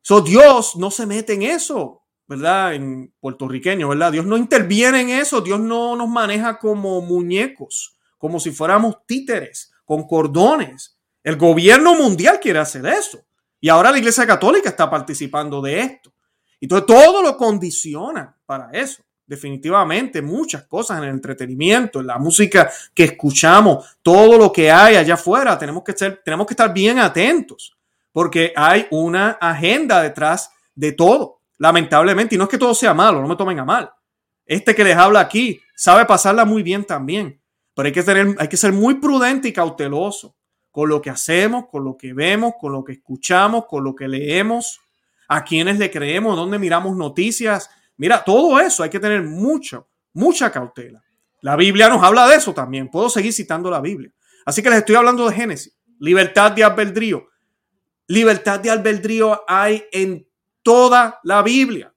[0.02, 2.74] So, Dios no se mete en eso, ¿verdad?
[2.74, 4.12] En puertorriqueño, ¿verdad?
[4.12, 5.40] Dios no interviene en eso.
[5.40, 11.00] Dios no nos maneja como muñecos, como si fuéramos títeres, con cordones.
[11.24, 13.20] El gobierno mundial quiere hacer eso.
[13.62, 16.14] Y ahora la Iglesia Católica está participando de esto.
[16.60, 22.70] Entonces todo lo condiciona para eso, definitivamente, muchas cosas en el entretenimiento, en la música
[22.96, 25.56] que escuchamos, todo lo que hay allá afuera.
[25.56, 27.78] Tenemos que, estar bien atentos
[28.12, 32.34] porque hay una agenda detrás de todo, lamentablemente.
[32.34, 33.92] Y no es que todo sea malo, no me tomen a mal.
[34.48, 37.40] Este que les habla aquí sabe pasarla muy bien también,
[37.76, 40.36] pero hay que, tener, hay que ser muy prudente y cauteloso
[40.72, 44.08] con lo que hacemos, con lo que vemos, con lo que escuchamos, con lo que
[44.08, 44.80] leemos,
[45.28, 47.70] a quienes le creemos, dónde miramos noticias.
[48.00, 51.04] Mira, todo eso hay que tener mucho, mucha cautela.
[51.42, 52.90] La Biblia nos habla de eso también.
[52.90, 54.10] Puedo seguir citando la Biblia.
[54.46, 55.78] Así que les estoy hablando de Génesis.
[56.00, 57.28] Libertad de albedrío.
[58.08, 60.26] Libertad de albedrío hay en
[60.64, 61.94] toda la Biblia.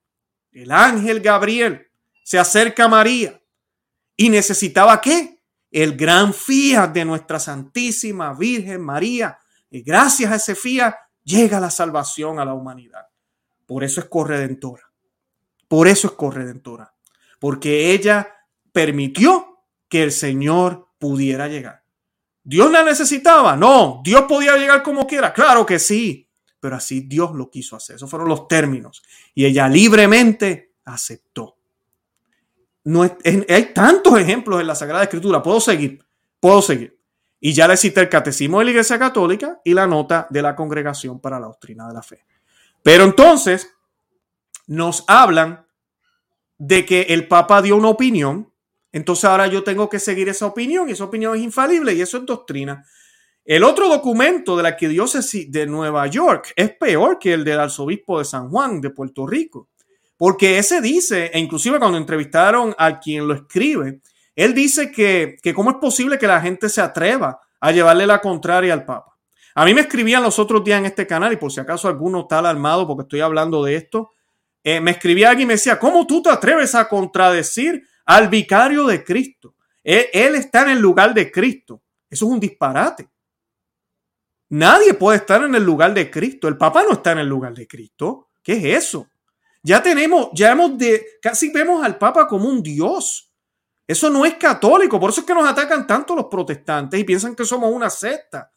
[0.51, 1.87] El ángel Gabriel
[2.25, 3.41] se acerca a María
[4.17, 5.41] y necesitaba qué?
[5.71, 9.39] El gran fiat de nuestra Santísima Virgen María.
[9.71, 13.07] Y gracias a ese fiat llega la salvación a la humanidad.
[13.67, 14.92] Por eso es corredentora.
[15.73, 16.93] Por eso es corredentora.
[17.41, 18.29] Porque ella
[18.73, 21.83] permitió que el Señor pudiera llegar.
[22.45, 23.57] ¿Dios la necesitaba?
[23.57, 24.03] No.
[24.05, 25.33] ¿Dios podía llegar como quiera?
[25.33, 26.29] Claro que sí.
[26.61, 27.97] Pero así Dios lo quiso hacer.
[27.97, 29.03] Esos fueron los términos.
[29.35, 31.57] Y ella libremente aceptó.
[33.25, 35.43] Hay tantos ejemplos en la Sagrada Escritura.
[35.43, 36.05] Puedo seguir.
[36.39, 37.01] Puedo seguir.
[37.41, 40.55] Y ya le cité el Catecismo de la Iglesia Católica y la nota de la
[40.55, 42.27] Congregación para la Doctrina de la Fe.
[42.83, 43.75] Pero entonces
[44.67, 45.67] nos hablan
[46.59, 48.53] de que el Papa dio una opinión,
[48.93, 52.19] entonces ahora yo tengo que seguir esa opinión y esa opinión es infalible y eso
[52.19, 52.85] es doctrina.
[53.45, 58.19] El otro documento de la arquidiócesis de Nueva York es peor que el del arzobispo
[58.21, 59.71] de San Juan de Puerto Rico,
[60.17, 64.01] porque ese dice, e inclusive cuando entrevistaron a quien lo escribe,
[64.37, 68.21] él dice que, que cómo es posible que la gente se atreva a llevarle la
[68.21, 69.17] contraria al Papa.
[69.55, 72.21] A mí me escribían los otros días en este canal, y por si acaso alguno
[72.21, 74.13] está alarmado porque estoy hablando de esto,
[74.65, 78.87] eh, me escribía alguien y me decía, ¿cómo tú te atreves a contradecir al vicario
[78.87, 79.55] de Cristo?
[79.83, 81.83] Él, él está en el lugar de Cristo.
[82.09, 83.09] Eso es un disparate.
[84.51, 86.47] Nadie puede estar en el lugar de Cristo.
[86.47, 88.29] El Papa no está en el lugar de Cristo.
[88.43, 89.09] ¿Qué es eso?
[89.63, 93.33] Ya tenemos, ya hemos de, casi vemos al Papa como un Dios.
[93.87, 95.01] Eso no es católico.
[95.01, 98.51] Por eso es que nos atacan tanto los protestantes y piensan que somos una secta.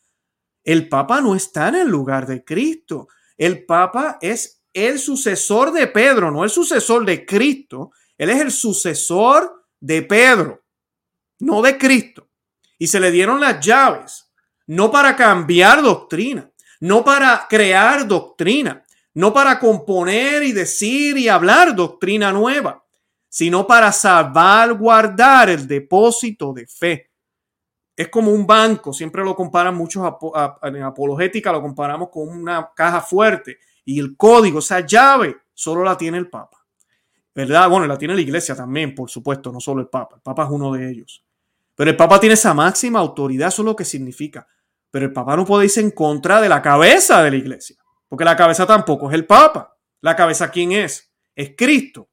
[0.64, 3.08] El Papa no está en el lugar de Cristo.
[3.38, 7.92] El Papa es el sucesor de Pedro, no el sucesor de Cristo.
[8.18, 10.64] Él es el sucesor de Pedro,
[11.40, 12.30] no de Cristo.
[12.78, 14.30] Y se le dieron las llaves,
[14.68, 18.84] no para cambiar doctrina, no para crear doctrina,
[19.14, 22.84] no para componer y decir y hablar doctrina nueva,
[23.30, 27.12] sino para salvaguardar el depósito de fe
[27.96, 30.04] es como un banco, siempre lo comparan muchos
[30.64, 35.96] en apologética, lo comparamos con una caja fuerte y el código, esa llave, solo la
[35.96, 36.58] tiene el Papa.
[37.34, 37.70] ¿Verdad?
[37.70, 40.16] Bueno, la tiene la iglesia también, por supuesto, no solo el Papa.
[40.16, 41.24] El Papa es uno de ellos.
[41.76, 44.48] Pero el Papa tiene esa máxima autoridad, eso es lo que significa.
[44.90, 47.76] Pero el Papa no puede irse en contra de la cabeza de la iglesia,
[48.08, 49.78] porque la cabeza tampoco es el Papa.
[50.02, 51.12] La cabeza, ¿quién es?
[51.36, 52.10] Es Cristo.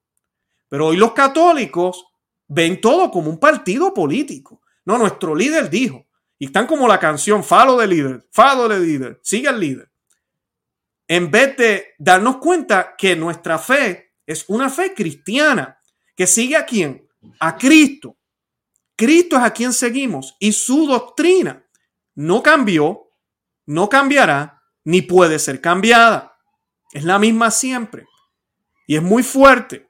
[0.68, 2.04] Pero hoy los católicos
[2.48, 4.62] ven todo como un partido político.
[4.84, 6.06] No, nuestro líder dijo.
[6.38, 9.91] Y están como la canción, falo de líder, falo de líder, sigue el líder.
[11.12, 15.78] En vez de darnos cuenta que nuestra fe es una fe cristiana,
[16.16, 17.06] que sigue a quién?
[17.38, 18.16] A Cristo.
[18.96, 21.66] Cristo es a quien seguimos y su doctrina
[22.14, 23.10] no cambió,
[23.66, 26.38] no cambiará, ni puede ser cambiada.
[26.94, 28.06] Es la misma siempre.
[28.86, 29.86] Y es muy fuerte.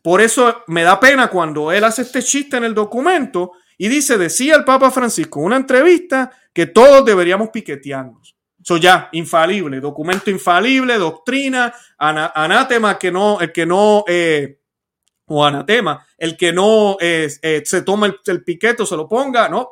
[0.00, 4.16] Por eso me da pena cuando él hace este chiste en el documento y dice,
[4.16, 8.38] decía el Papa Francisco en una entrevista que todos deberíamos piquetearnos.
[8.62, 14.60] Eso ya, infalible, documento infalible, doctrina, anatema que no, el que no, eh,
[15.26, 19.48] o anatema, el que no eh, eh, se toma el, piquete o se lo ponga,
[19.48, 19.68] no.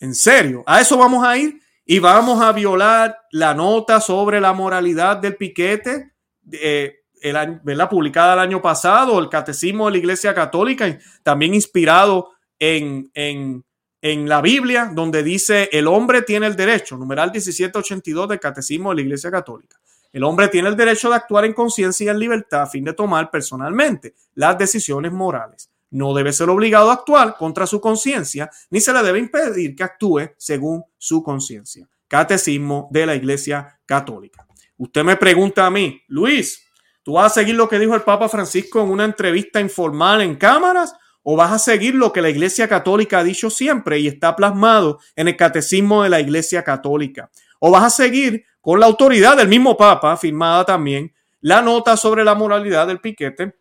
[0.00, 4.52] En serio, a eso vamos a ir y vamos a violar la nota sobre la
[4.52, 6.12] moralidad del piquete,
[6.50, 7.88] el, ¿verdad?
[7.88, 13.64] publicada el año pasado, el catecismo de la Iglesia Católica, también inspirado en, en,
[14.00, 18.96] en la Biblia donde dice el hombre tiene el derecho, numeral 1782 del Catecismo de
[18.96, 19.78] la Iglesia Católica.
[20.12, 22.92] El hombre tiene el derecho de actuar en conciencia y en libertad a fin de
[22.92, 25.70] tomar personalmente las decisiones morales.
[25.90, 29.84] No debe ser obligado a actuar contra su conciencia, ni se le debe impedir que
[29.84, 31.88] actúe según su conciencia.
[32.06, 34.46] Catecismo de la Iglesia Católica.
[34.76, 36.64] Usted me pregunta a mí, Luis,
[37.02, 40.36] ¿tú vas a seguir lo que dijo el Papa Francisco en una entrevista informal en
[40.36, 40.94] cámaras
[41.30, 44.98] o vas a seguir lo que la Iglesia Católica ha dicho siempre y está plasmado
[45.14, 47.30] en el Catecismo de la Iglesia Católica.
[47.60, 51.12] O vas a seguir con la autoridad del mismo Papa, firmada también,
[51.42, 53.58] la nota sobre la moralidad del piquete,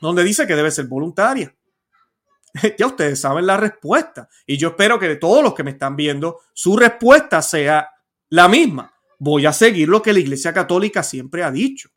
[0.00, 1.52] donde dice que debe ser voluntaria.
[2.78, 4.28] ya ustedes saben la respuesta.
[4.46, 7.90] Y yo espero que de todos los que me están viendo, su respuesta sea
[8.28, 8.94] la misma.
[9.18, 11.88] Voy a seguir lo que la Iglesia Católica siempre ha dicho.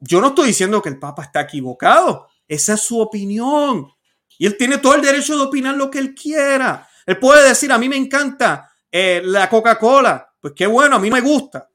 [0.00, 2.26] Yo no estoy diciendo que el Papa está equivocado.
[2.48, 3.92] Esa es su opinión.
[4.38, 6.88] Y él tiene todo el derecho de opinar lo que él quiera.
[7.04, 10.32] Él puede decir, a mí me encanta eh, la Coca-Cola.
[10.40, 11.68] Pues qué bueno, a mí me gusta.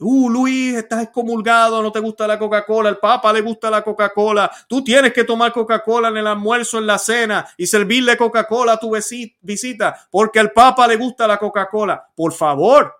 [0.00, 4.50] Uh, Luis, estás excomulgado, no te gusta la Coca-Cola, el Papa le gusta la Coca-Cola,
[4.68, 8.76] tú tienes que tomar Coca-Cola en el almuerzo, en la cena y servirle Coca-Cola a
[8.76, 8.92] tu
[9.40, 12.10] visita, porque al Papa le gusta la Coca-Cola.
[12.14, 12.92] Por favor,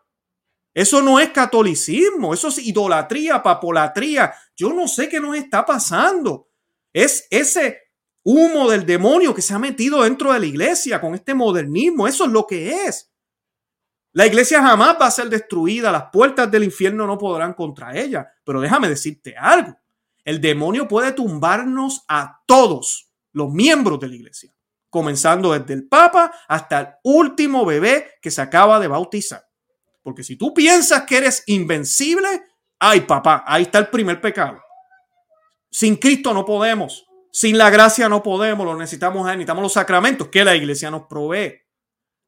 [0.72, 4.32] eso no es catolicismo, eso es idolatría, papolatría.
[4.56, 6.48] Yo no sé qué nos está pasando.
[6.92, 7.83] Es ese
[8.24, 12.08] humo del demonio que se ha metido dentro de la iglesia con este modernismo.
[12.08, 13.12] Eso es lo que es.
[14.12, 18.26] La iglesia jamás va a ser destruida, las puertas del infierno no podrán contra ella.
[18.44, 19.76] Pero déjame decirte algo,
[20.24, 24.54] el demonio puede tumbarnos a todos los miembros de la iglesia,
[24.88, 29.44] comenzando desde el Papa hasta el último bebé que se acaba de bautizar.
[30.02, 32.44] Porque si tú piensas que eres invencible,
[32.78, 34.60] ay papá, ahí está el primer pecado.
[35.70, 40.44] Sin Cristo no podemos, sin la gracia no podemos, lo necesitamos, necesitamos los sacramentos que
[40.44, 41.52] la iglesia nos provee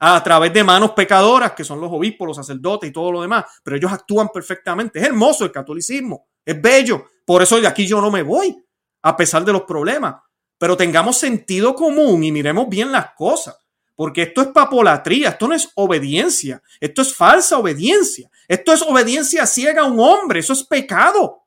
[0.01, 3.45] a través de manos pecadoras, que son los obispos, los sacerdotes y todo lo demás,
[3.63, 4.99] pero ellos actúan perfectamente.
[4.99, 7.05] Es hermoso el catolicismo, es bello.
[7.25, 8.61] Por eso de aquí yo no me voy,
[9.03, 10.17] a pesar de los problemas.
[10.59, 13.57] Pero tengamos sentido común y miremos bien las cosas,
[13.95, 19.47] porque esto es papolatría, esto no es obediencia, esto es falsa obediencia, esto es obediencia
[19.47, 21.46] ciega a un hombre, eso es pecado.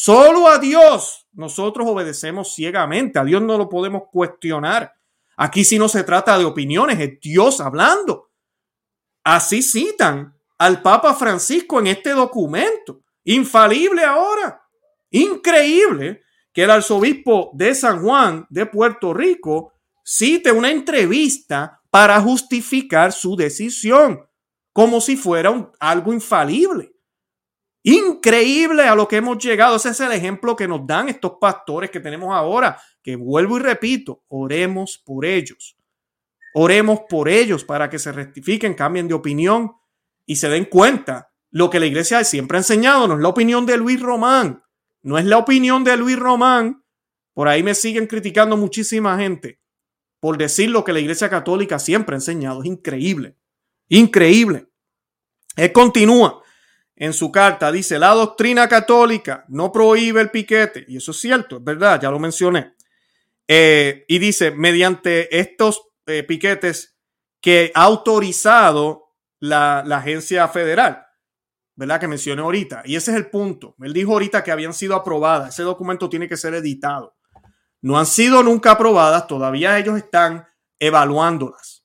[0.00, 4.92] Solo a Dios nosotros obedecemos ciegamente, a Dios no lo podemos cuestionar.
[5.36, 8.30] Aquí sí no se trata de opiniones, es Dios hablando.
[9.24, 13.00] Así citan al Papa Francisco en este documento.
[13.24, 14.62] Infalible ahora.
[15.10, 19.72] Increíble que el arzobispo de San Juan de Puerto Rico
[20.04, 24.24] cite una entrevista para justificar su decisión,
[24.72, 26.92] como si fuera algo infalible.
[27.90, 29.76] Increíble a lo que hemos llegado.
[29.76, 33.62] Ese es el ejemplo que nos dan estos pastores que tenemos ahora, que vuelvo y
[33.62, 35.74] repito, oremos por ellos.
[36.52, 39.72] Oremos por ellos para que se rectifiquen, cambien de opinión
[40.26, 43.08] y se den cuenta lo que la iglesia siempre ha enseñado.
[43.08, 44.62] No es la opinión de Luis Román.
[45.00, 46.84] No es la opinión de Luis Román.
[47.32, 49.62] Por ahí me siguen criticando muchísima gente
[50.20, 52.60] por decir lo que la iglesia católica siempre ha enseñado.
[52.60, 53.38] Es increíble.
[53.88, 54.68] Increíble.
[55.56, 56.42] Él continúa
[57.00, 60.84] en su carta dice, la doctrina católica no prohíbe el piquete.
[60.88, 62.74] Y eso es cierto, es verdad, ya lo mencioné.
[63.46, 66.96] Eh, y dice, mediante estos eh, piquetes
[67.40, 71.06] que ha autorizado la, la, agencia federal,
[71.76, 72.00] ¿verdad?
[72.00, 72.82] Que mencioné ahorita.
[72.84, 73.76] Y ese es el punto.
[73.80, 75.50] Él dijo ahorita que habían sido aprobadas.
[75.50, 77.16] Ese documento tiene que ser editado.
[77.80, 80.48] No han sido nunca aprobadas, todavía ellos están
[80.80, 81.84] evaluándolas.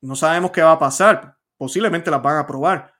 [0.00, 1.36] No sabemos qué va a pasar.
[1.58, 2.93] Posiblemente las van a aprobar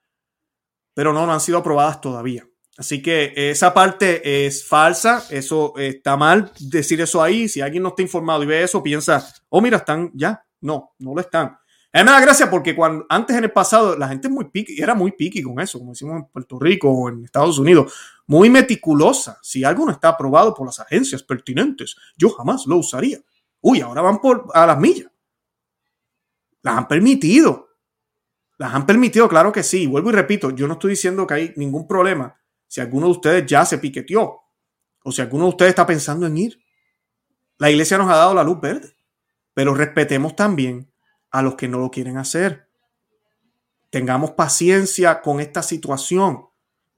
[0.94, 2.46] pero no, no han sido aprobadas todavía.
[2.76, 7.48] Así que esa parte es falsa, eso está mal decir eso ahí.
[7.48, 10.44] Si alguien no está informado y ve eso, piensa, oh, mira, están ya.
[10.60, 11.56] No, no lo están.
[11.92, 15.12] Me da gracia porque cuando, antes en el pasado la gente muy piqui, era muy
[15.12, 17.94] piqui con eso, como decimos en Puerto Rico o en Estados Unidos,
[18.26, 19.38] muy meticulosa.
[19.42, 23.20] Si algo no está aprobado por las agencias pertinentes, yo jamás lo usaría.
[23.60, 25.12] Uy, ahora van por a las millas.
[26.62, 27.63] Las han permitido.
[28.58, 29.86] Las han permitido, claro que sí.
[29.86, 32.36] Vuelvo y repito, yo no estoy diciendo que hay ningún problema
[32.68, 34.40] si alguno de ustedes ya se piqueteó
[35.02, 36.60] o si alguno de ustedes está pensando en ir.
[37.58, 38.96] La iglesia nos ha dado la luz verde,
[39.52, 40.90] pero respetemos también
[41.30, 42.68] a los que no lo quieren hacer.
[43.90, 46.46] Tengamos paciencia con esta situación.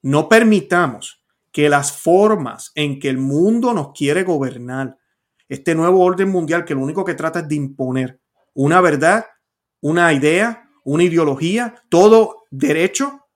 [0.03, 4.99] No permitamos que las formas en que el mundo nos quiere gobernar,
[5.49, 8.21] este nuevo orden mundial que lo único que trata es de imponer
[8.55, 9.27] una verdad,
[9.81, 13.27] una idea, una ideología, todo derecho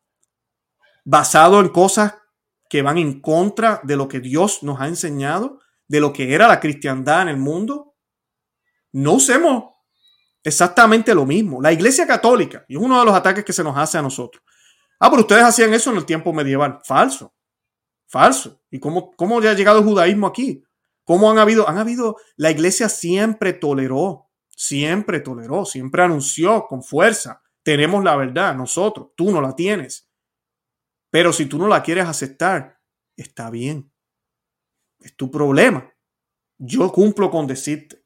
[1.04, 2.14] basado en cosas
[2.68, 6.46] que van en contra de lo que Dios nos ha enseñado, de lo que era
[6.46, 7.96] la cristiandad en el mundo.
[8.92, 9.64] No usemos
[10.44, 11.60] exactamente lo mismo.
[11.60, 14.44] La Iglesia Católica, y es uno de los ataques que se nos hace a nosotros.
[15.00, 16.78] Ah, pero ustedes hacían eso en el tiempo medieval.
[16.84, 17.34] Falso.
[18.06, 18.62] Falso.
[18.70, 20.62] ¿Y cómo, cómo ya ha llegado el judaísmo aquí?
[21.02, 21.68] ¿Cómo han habido?
[21.68, 24.29] Han habido, la iglesia siempre toleró
[24.60, 30.10] siempre toleró, siempre anunció con fuerza, tenemos la verdad nosotros, tú no la tienes.
[31.08, 32.78] Pero si tú no la quieres aceptar,
[33.16, 33.90] está bien.
[35.00, 35.90] Es tu problema.
[36.58, 38.02] Yo cumplo con decirte.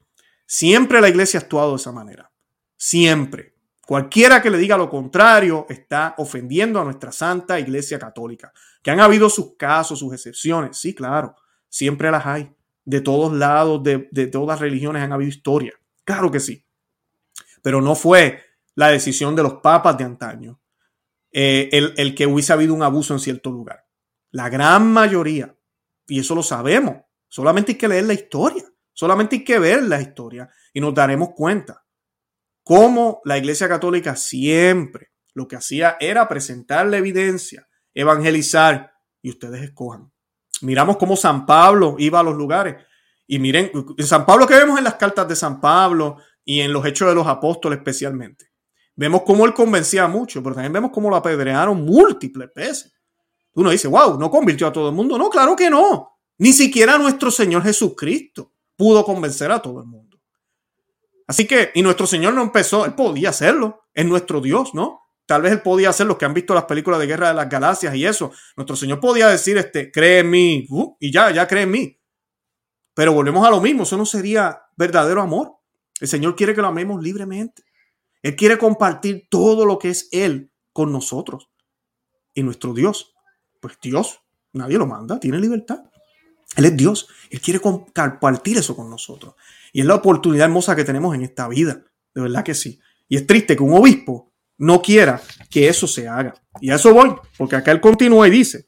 [0.47, 2.31] Siempre la iglesia ha actuado de esa manera.
[2.77, 3.57] Siempre.
[3.85, 8.53] Cualquiera que le diga lo contrario está ofendiendo a nuestra santa iglesia católica.
[8.81, 10.77] Que han habido sus casos, sus excepciones.
[10.77, 11.35] Sí, claro.
[11.69, 12.55] Siempre las hay.
[12.85, 15.75] De todos lados, de, de todas las religiones han habido historia.
[16.05, 16.65] Claro que sí.
[17.63, 18.43] Pero no fue
[18.75, 20.61] la decisión de los papas de antaño
[21.33, 23.87] eh, el, el que hubiese habido un abuso en cierto lugar.
[24.31, 25.57] La gran mayoría,
[26.07, 26.97] y eso lo sabemos,
[27.29, 31.31] solamente hay que leer la historia, solamente hay que ver la historia y nos daremos
[31.35, 31.85] cuenta
[32.63, 39.63] cómo la Iglesia Católica siempre lo que hacía era presentar la evidencia, evangelizar y ustedes
[39.63, 40.13] escojan.
[40.63, 42.77] Miramos cómo San Pablo iba a los lugares
[43.27, 46.73] y miren, en San Pablo que vemos en las cartas de San Pablo y en
[46.73, 48.51] los hechos de los apóstoles especialmente.
[48.97, 52.93] Vemos cómo él convencía mucho, pero también vemos cómo lo apedrearon múltiples veces.
[53.55, 55.17] Uno dice, wow, ¿no convirtió a todo el mundo?
[55.17, 56.19] No, claro que no.
[56.39, 60.19] Ni siquiera nuestro Señor Jesucristo pudo convencer a todo el mundo.
[61.27, 65.01] Así que, y nuestro Señor no empezó, él podía hacerlo, es nuestro Dios, ¿no?
[65.27, 67.49] Tal vez él podía hacer los que han visto las películas de Guerra de las
[67.49, 68.31] Galaxias y eso.
[68.57, 71.99] Nuestro Señor podía decir, este, cree en mí, uh, y ya, ya cree en mí.
[72.95, 75.57] Pero volvemos a lo mismo, eso no sería verdadero amor.
[76.01, 77.63] El Señor quiere que lo amemos libremente.
[78.23, 81.51] Él quiere compartir todo lo que es Él con nosotros.
[82.33, 83.15] Y nuestro Dios,
[83.61, 84.21] pues Dios,
[84.53, 85.85] nadie lo manda, tiene libertad.
[86.57, 87.09] Él es Dios.
[87.31, 89.35] Él quiere compartir eso con nosotros.
[89.73, 91.85] Y es la oportunidad hermosa que tenemos en esta vida.
[92.15, 92.81] De verdad que sí.
[93.09, 95.21] Y es triste que un obispo no quiera
[95.51, 96.35] que eso se haga.
[96.61, 98.67] Y a eso voy, porque acá él continúa y dice,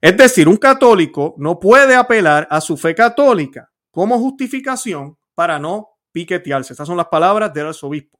[0.00, 5.88] es decir, un católico no puede apelar a su fe católica como justificación para no
[6.12, 6.72] piquetearse.
[6.72, 8.18] Estas son las palabras del arzobispo.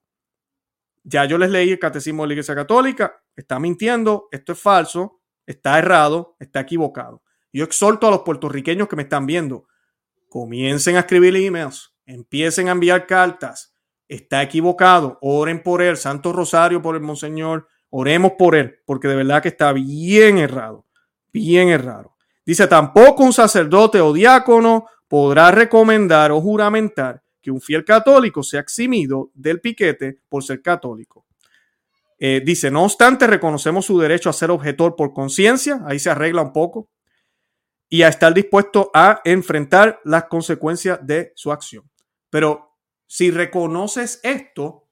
[1.05, 5.21] Ya yo les leí el catecismo de la Iglesia Católica, está mintiendo, esto es falso,
[5.47, 7.23] está errado, está equivocado.
[7.53, 9.69] Yo exhorto a los puertorriqueños que me están viendo,
[10.29, 13.73] comiencen a escribir emails, empiecen a enviar cartas,
[14.09, 19.17] está equivocado, oren por él, Santo Rosario por el Monseñor, oremos por él, porque de
[19.17, 20.87] verdad que está bien errado,
[21.33, 22.17] bien errado.
[22.45, 28.61] Dice, tampoco un sacerdote o diácono podrá recomendar o juramentar que un fiel católico sea
[28.61, 31.27] eximido del piquete por ser católico.
[32.19, 36.43] Eh, dice, no obstante, reconocemos su derecho a ser objetor por conciencia, ahí se arregla
[36.43, 36.89] un poco,
[37.89, 41.89] y a estar dispuesto a enfrentar las consecuencias de su acción.
[42.29, 42.77] Pero
[43.07, 44.89] si reconoces esto,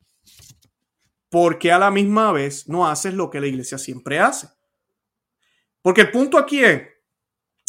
[1.29, 4.49] ¿por qué a la misma vez no haces lo que la iglesia siempre hace?
[5.87, 6.83] Porque el punto aquí es,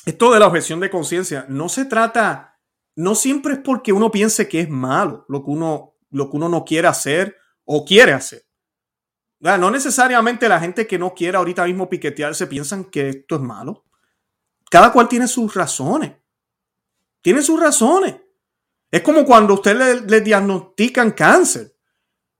[0.03, 2.59] esto de la objeción de conciencia, no se trata,
[2.95, 6.49] no siempre es porque uno piense que es malo lo que uno, lo que uno
[6.49, 8.43] no quiere hacer o quiere hacer.
[9.39, 13.85] No necesariamente la gente que no quiere ahorita mismo piquetearse piensan que esto es malo.
[14.71, 16.13] Cada cual tiene sus razones.
[17.21, 18.15] Tiene sus razones.
[18.89, 21.71] Es como cuando usted le, diagnostican cáncer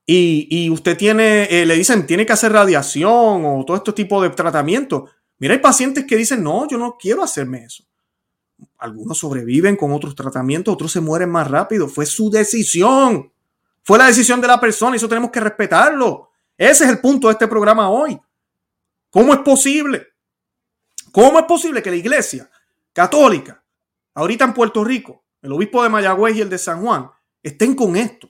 [0.07, 4.32] y, usted tiene, eh, le dicen, tiene que hacer radiación o todo este tipo de
[4.32, 5.11] tratamiento.
[5.39, 7.83] Mira, hay pacientes que dicen, no, yo no quiero hacerme eso.
[8.77, 11.88] Algunos sobreviven con otros tratamientos, otros se mueren más rápido.
[11.88, 13.31] Fue su decisión.
[13.83, 16.31] Fue la decisión de la persona y eso tenemos que respetarlo.
[16.57, 18.19] Ese es el punto de este programa hoy.
[19.09, 20.07] ¿Cómo es posible?
[21.11, 22.49] ¿Cómo es posible que la iglesia
[22.93, 23.63] católica,
[24.15, 27.09] ahorita en Puerto Rico, el obispo de Mayagüez y el de San Juan,
[27.41, 28.29] estén con esto,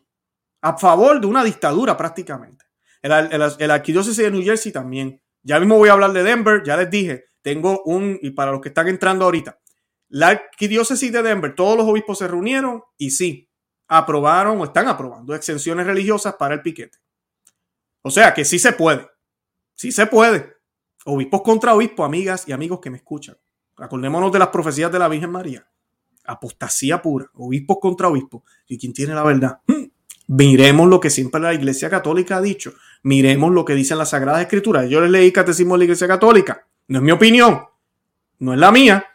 [0.62, 2.66] a favor de una dictadura prácticamente.
[3.02, 5.22] El, arquidiócesis de New Jersey también.
[5.48, 8.60] Ya mismo voy a hablar de Denver, ya les dije, tengo un, y para los
[8.60, 9.58] que están entrando ahorita,
[10.10, 13.50] la arquidiócesis de Denver, todos los obispos se reunieron y sí,
[13.88, 16.98] aprobaron o están aprobando exenciones religiosas para el piquete.
[18.02, 19.08] O sea que sí se puede,
[19.74, 20.58] sí se puede.
[21.06, 23.38] Obispos contra obispos, amigas y amigos que me escuchan.
[23.78, 25.66] Acordémonos de las profecías de la Virgen María
[26.28, 28.44] apostasía pura, obispos contra obispos.
[28.68, 29.62] ¿Y quién tiene la verdad?
[29.66, 29.86] Hmm.
[30.28, 32.74] Miremos lo que siempre la Iglesia Católica ha dicho.
[33.04, 34.90] Miremos lo que dicen las Sagradas Escrituras.
[34.90, 36.66] Yo les leí Catecismo de la Iglesia Católica.
[36.88, 37.62] No es mi opinión.
[38.40, 39.06] No es la mía.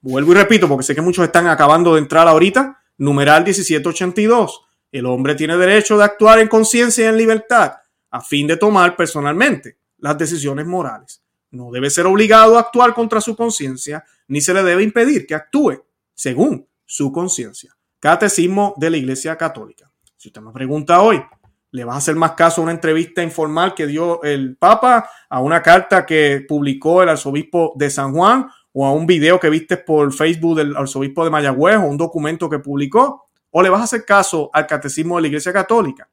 [0.00, 2.82] Vuelvo y repito, porque sé que muchos están acabando de entrar ahorita.
[2.98, 4.62] Numeral 1782.
[4.90, 7.74] El hombre tiene derecho de actuar en conciencia y en libertad
[8.10, 11.22] a fin de tomar personalmente las decisiones morales.
[11.50, 15.34] No debe ser obligado a actuar contra su conciencia, ni se le debe impedir que
[15.34, 17.76] actúe según su conciencia.
[18.00, 19.90] Catecismo de la Iglesia Católica.
[20.16, 21.22] Si usted me pregunta hoy,
[21.70, 25.40] ¿le vas a hacer más caso a una entrevista informal que dio el Papa, a
[25.40, 29.76] una carta que publicó el arzobispo de San Juan, o a un video que viste
[29.76, 33.26] por Facebook del arzobispo de Mayagüez, o un documento que publicó?
[33.50, 36.08] ¿O le vas a hacer caso al Catecismo de la Iglesia Católica,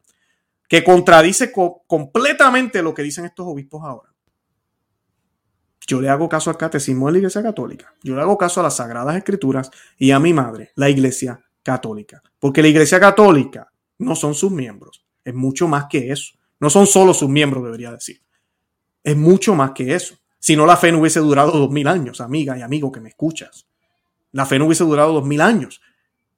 [0.68, 4.16] que contradice completamente lo que dicen estos obispos ahora?
[5.88, 7.94] Yo le hago caso al catecismo de la Iglesia Católica.
[8.02, 12.24] Yo le hago caso a las Sagradas Escrituras y a mi madre, la Iglesia Católica.
[12.40, 15.05] Porque la Iglesia Católica no son sus miembros.
[15.26, 16.36] Es mucho más que eso.
[16.60, 18.22] No son solo sus miembros, debería decir.
[19.04, 20.16] Es mucho más que eso.
[20.40, 23.10] Si no, la fe no hubiese durado dos mil años, amiga y amigo que me
[23.10, 23.68] escuchas.
[24.32, 25.82] La fe no hubiese durado dos mil años.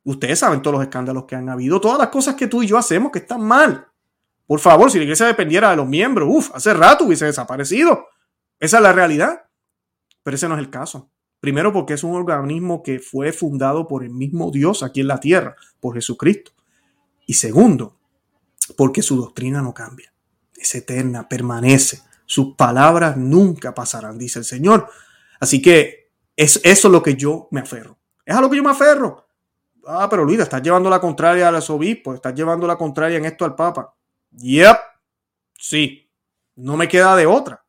[0.03, 2.77] Ustedes saben todos los escándalos que han habido, todas las cosas que tú y yo
[2.77, 3.87] hacemos que están mal.
[4.45, 8.07] Por favor, si la iglesia dependiera de los miembros, uff, hace rato hubiese desaparecido.
[8.59, 9.43] Esa es la realidad.
[10.23, 11.11] Pero ese no es el caso.
[11.41, 15.19] Primero porque es un organismo que fue fundado por el mismo Dios aquí en la
[15.19, 16.51] tierra, por Jesucristo.
[17.25, 17.96] Y segundo,
[18.75, 20.13] porque su doctrina no cambia.
[20.55, 22.01] Es eterna, permanece.
[22.25, 24.89] Sus palabras nunca pasarán, dice el Señor.
[25.39, 27.97] Así que es eso lo que yo me aferro.
[28.25, 29.27] Es a lo que yo me aferro.
[29.85, 33.45] Ah, pero Luis, estás llevando la contraria al arzobispo, estás llevando la contraria en esto
[33.45, 33.95] al Papa.
[34.31, 34.77] Yep,
[35.57, 36.11] sí,
[36.55, 37.63] no me queda de otra.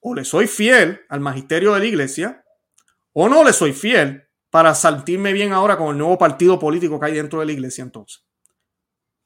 [0.00, 2.44] O le soy fiel al magisterio de la iglesia,
[3.12, 7.06] o no le soy fiel para saltirme bien ahora con el nuevo partido político que
[7.06, 8.24] hay dentro de la iglesia entonces.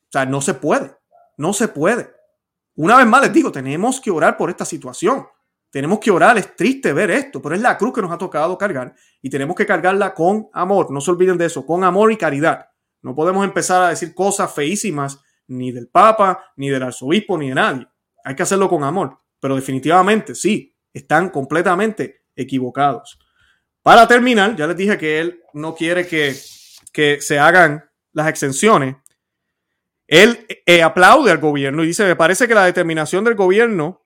[0.02, 0.96] O sea, no se puede,
[1.36, 2.10] no se puede.
[2.76, 5.26] Una vez más les digo, tenemos que orar por esta situación.
[5.70, 8.56] Tenemos que orar, es triste ver esto, pero es la cruz que nos ha tocado
[8.56, 10.92] cargar y tenemos que cargarla con amor.
[10.92, 12.66] No se olviden de eso, con amor y caridad.
[13.02, 17.54] No podemos empezar a decir cosas feísimas ni del Papa, ni del arzobispo, ni de
[17.54, 17.88] nadie.
[18.24, 19.18] Hay que hacerlo con amor.
[19.40, 23.18] Pero definitivamente, sí, están completamente equivocados.
[23.82, 26.34] Para terminar, ya les dije que él no quiere que,
[26.92, 28.96] que se hagan las exenciones.
[30.06, 34.02] Él eh, aplaude al gobierno y dice, me parece que la determinación del gobierno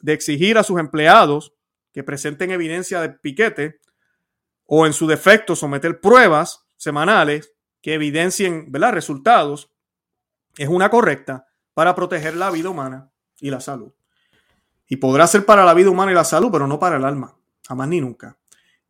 [0.00, 1.54] de exigir a sus empleados
[1.92, 3.80] que presenten evidencia de piquete
[4.66, 8.92] o en su defecto someter pruebas semanales que evidencien ¿verdad?
[8.92, 9.70] resultados
[10.56, 13.92] es una correcta para proteger la vida humana y la salud.
[14.88, 17.36] Y podrá ser para la vida humana y la salud, pero no para el alma,
[17.66, 18.36] jamás ni nunca.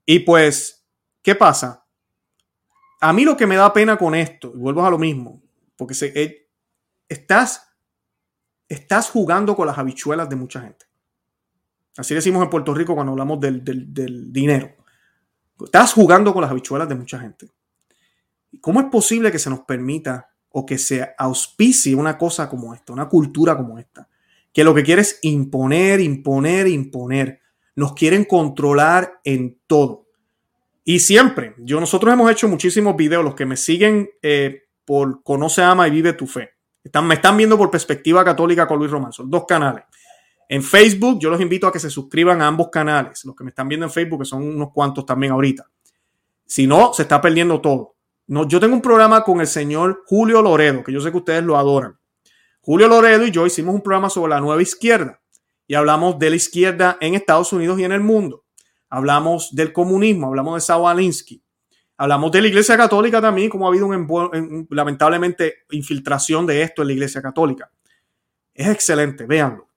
[0.07, 0.85] Y pues,
[1.23, 1.85] ¿qué pasa?
[3.01, 5.43] A mí lo que me da pena con esto, y vuelvo a lo mismo,
[5.77, 6.40] porque se, eh,
[7.11, 7.75] estás,
[8.69, 10.87] estás jugando con las habichuelas de mucha gente.
[11.97, 14.71] Así decimos en Puerto Rico cuando hablamos del, dinero.
[15.63, 17.51] Estás jugando con las habichuelas de mucha gente.
[18.61, 22.93] ¿Cómo es posible que se nos permita o que se auspicie una cosa como esta,
[22.93, 24.09] una cultura como esta?
[24.53, 27.41] Que lo que quiere es imponer, imponer, imponer.
[27.77, 30.07] Nos quieren controlar en todo.
[30.85, 35.63] Y siempre, yo nosotros hemos hecho muchísimos videos, los que me siguen eh, por Conoce,
[35.63, 36.60] Ama y Vive tu Fe.
[36.83, 39.85] Están, me están viendo por Perspectiva Católica con Luis Román, son dos canales.
[40.49, 43.25] En Facebook, yo los invito a que se suscriban a ambos canales.
[43.25, 45.71] Los que me están viendo en Facebook, que son unos cuantos también ahorita.
[46.45, 47.95] Si no, se está perdiendo todo.
[48.27, 51.45] No, yo tengo un programa con el señor Julio Loredo, que yo sé que ustedes
[51.45, 51.99] lo adoran.
[52.61, 55.21] Julio Loredo y yo hicimos un programa sobre la nueva izquierda
[55.69, 58.45] y hablamos de la izquierda en Estados Unidos y en el mundo.
[58.89, 61.45] Hablamos del comunismo, hablamos de Sawalinski,
[62.01, 66.89] hablamos de la Iglesia Católica también, como ha habido un, lamentablemente infiltración de esto en
[66.89, 67.71] la Iglesia Católica.
[68.55, 69.69] Es excelente, véanlo.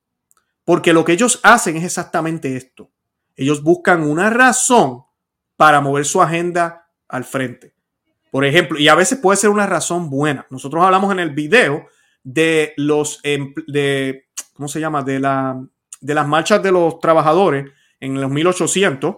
[0.64, 2.90] Porque lo que ellos hacen es exactamente esto.
[3.36, 5.04] Ellos buscan una razón
[5.58, 7.76] para mover su agenda al frente.
[8.32, 10.48] Por ejemplo, y a veces puede ser una razón buena.
[10.50, 11.88] Nosotros hablamos en el video
[12.24, 15.04] de los, de, ¿cómo se llama?
[15.04, 15.62] De, la,
[16.00, 17.70] de las marchas de los trabajadores
[18.00, 19.16] en los 1800,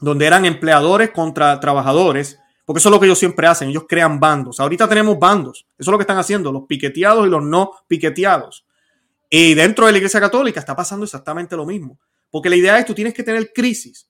[0.00, 4.20] donde eran empleadores contra trabajadores, porque eso es lo que ellos siempre hacen, ellos crean
[4.20, 4.60] bandos.
[4.60, 8.66] Ahorita tenemos bandos, eso es lo que están haciendo, los piqueteados y los no piqueteados.
[9.30, 11.98] Y dentro de la Iglesia Católica está pasando exactamente lo mismo.
[12.30, 14.08] Porque la idea es tú tienes que tener crisis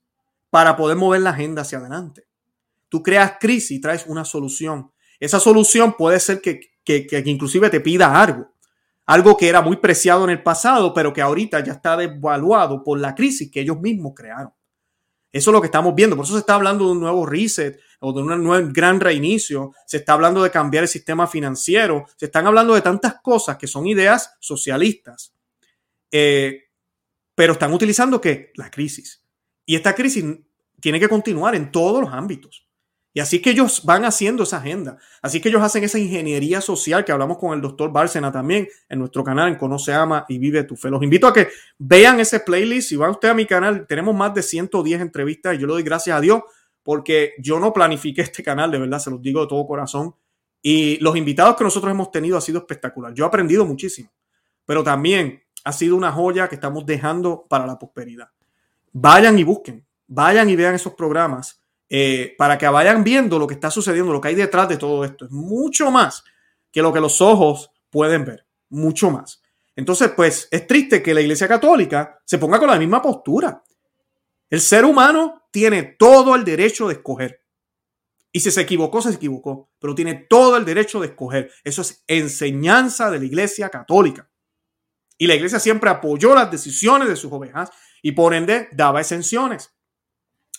[0.50, 2.26] para poder mover la agenda hacia adelante.
[2.88, 4.90] Tú creas crisis y traes una solución.
[5.20, 8.52] Esa solución puede ser que, que, que inclusive te pida algo.
[9.06, 12.98] Algo que era muy preciado en el pasado, pero que ahorita ya está devaluado por
[12.98, 14.52] la crisis que ellos mismos crearon.
[15.30, 16.16] Eso es lo que estamos viendo.
[16.16, 19.72] Por eso se está hablando de un nuevo reset o de un nuevo gran reinicio.
[19.86, 22.06] Se está hablando de cambiar el sistema financiero.
[22.16, 25.34] Se están hablando de tantas cosas que son ideas socialistas.
[26.10, 26.68] Eh,
[27.34, 29.24] pero están utilizando que la crisis.
[29.66, 30.24] Y esta crisis
[30.80, 32.67] tiene que continuar en todos los ámbitos.
[33.14, 34.98] Y así que ellos van haciendo esa agenda.
[35.22, 38.98] Así que ellos hacen esa ingeniería social que hablamos con el doctor Bárcena también en
[38.98, 40.90] nuestro canal en Conoce, Ama y Vive tu Fe.
[40.90, 41.48] Los invito a que
[41.78, 42.90] vean ese playlist.
[42.90, 45.82] Si van usted a mi canal, tenemos más de 110 entrevistas y yo le doy
[45.82, 46.42] gracias a Dios
[46.82, 50.14] porque yo no planifiqué este canal, de verdad, se los digo de todo corazón.
[50.62, 53.14] Y los invitados que nosotros hemos tenido ha sido espectacular.
[53.14, 54.10] Yo he aprendido muchísimo,
[54.64, 58.28] pero también ha sido una joya que estamos dejando para la prosperidad.
[58.92, 63.54] Vayan y busquen, vayan y vean esos programas eh, para que vayan viendo lo que
[63.54, 65.24] está sucediendo, lo que hay detrás de todo esto.
[65.24, 66.24] Es mucho más
[66.70, 69.42] que lo que los ojos pueden ver, mucho más.
[69.74, 73.62] Entonces, pues es triste que la Iglesia Católica se ponga con la misma postura.
[74.50, 77.44] El ser humano tiene todo el derecho de escoger.
[78.32, 81.50] Y si se equivocó, se equivocó, pero tiene todo el derecho de escoger.
[81.64, 84.28] Eso es enseñanza de la Iglesia Católica.
[85.16, 87.70] Y la Iglesia siempre apoyó las decisiones de sus ovejas
[88.02, 89.74] y por ende daba exenciones.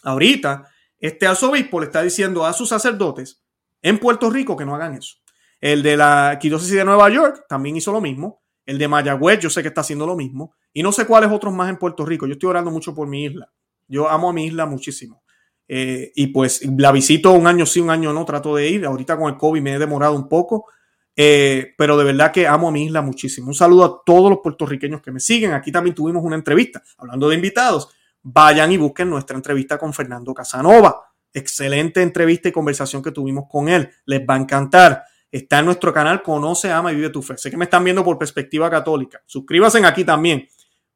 [0.04, 0.70] Ahorita
[1.00, 3.44] este arzobispo le está diciendo a sus sacerdotes
[3.82, 5.16] en Puerto Rico que no hagan eso.
[5.62, 8.42] El de la Arquidiócesis de Nueva York también hizo lo mismo.
[8.66, 10.56] El de Mayagüez, yo sé que está haciendo lo mismo.
[10.74, 12.28] Y no sé cuáles otros más en Puerto Rico.
[12.28, 13.52] Yo estoy orando mucho por mi isla.
[13.88, 15.24] Yo amo a mi isla muchísimo.
[15.68, 18.86] Eh, y pues la visito un año sí, un año no, trato de ir.
[18.86, 20.68] Ahorita con el COVID me he demorado un poco.
[21.16, 23.48] Eh, pero de verdad que amo a mi isla muchísimo.
[23.48, 25.52] Un saludo a todos los puertorriqueños que me siguen.
[25.54, 26.82] Aquí también tuvimos una entrevista.
[26.98, 27.90] Hablando de invitados,
[28.22, 31.14] vayan y busquen nuestra entrevista con Fernando Casanova.
[31.34, 33.90] Excelente entrevista y conversación que tuvimos con él.
[34.06, 35.04] Les va a encantar.
[35.32, 37.38] Está en nuestro canal Conoce, Ama y Vive tu Fe.
[37.38, 39.22] Sé que me están viendo por perspectiva católica.
[39.26, 40.48] Suscríbanse aquí también.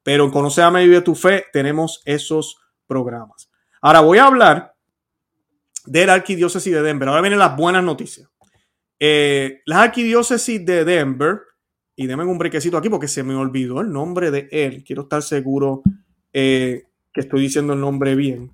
[0.02, 3.48] Pero en Conoce, Ama y Vive tu Fe tenemos esos programas.
[3.80, 4.74] Ahora voy a hablar
[5.86, 7.08] de la arquidiócesis de Denver.
[7.08, 8.28] Ahora vienen las buenas noticias.
[8.98, 11.40] Eh, la arquidiócesis de Denver,
[11.96, 14.82] y denme un brequecito aquí porque se me olvidó el nombre de él.
[14.84, 15.82] Quiero estar seguro
[16.32, 16.84] eh,
[17.14, 18.50] que estoy diciendo el nombre bien.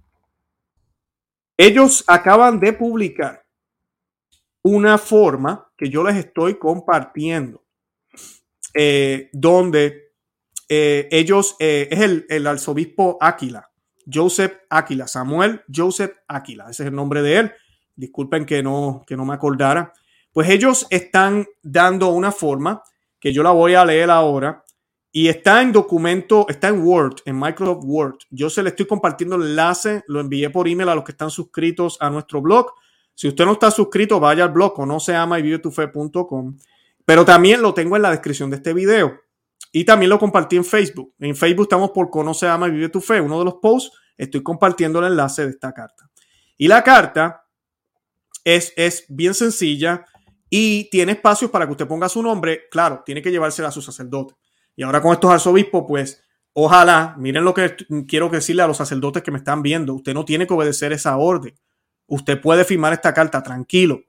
[1.56, 3.44] Ellos acaban de publicar
[4.62, 7.64] una forma que yo les estoy compartiendo,
[8.74, 10.12] eh, donde
[10.68, 13.70] eh, ellos, eh, es el, el, arzobispo Áquila,
[14.12, 17.52] Joseph Áquila, Samuel Joseph Áquila, ese es el nombre de él.
[17.96, 19.92] Disculpen que no, que no me acordara.
[20.32, 22.82] Pues ellos están dando una forma
[23.18, 24.64] que yo la voy a leer ahora,
[25.12, 28.18] y está en documento, está en Word, en Microsoft Word.
[28.30, 31.30] Yo se le estoy compartiendo el enlace, lo envié por email a los que están
[31.30, 32.72] suscritos a nuestro blog.
[33.14, 36.56] Si usted no está suscrito, vaya al blog no se ama y fe.com.
[37.04, 39.20] Pero también lo tengo en la descripción de este video.
[39.72, 41.14] Y también lo compartí en Facebook.
[41.18, 43.20] En Facebook estamos por Conoce, Ama y Vive tu Fe.
[43.20, 46.08] Uno de los posts, estoy compartiendo el enlace de esta carta.
[46.56, 47.46] Y la carta
[48.44, 50.06] es, es bien sencilla
[50.48, 52.68] y tiene espacios para que usted ponga su nombre.
[52.70, 54.34] Claro, tiene que llevársela a su sacerdote.
[54.80, 56.24] Y ahora con estos arzobispos, pues
[56.54, 57.76] ojalá, miren lo que
[58.08, 61.18] quiero decirle a los sacerdotes que me están viendo, usted no tiene que obedecer esa
[61.18, 61.54] orden.
[62.06, 64.00] Usted puede firmar esta carta tranquilo.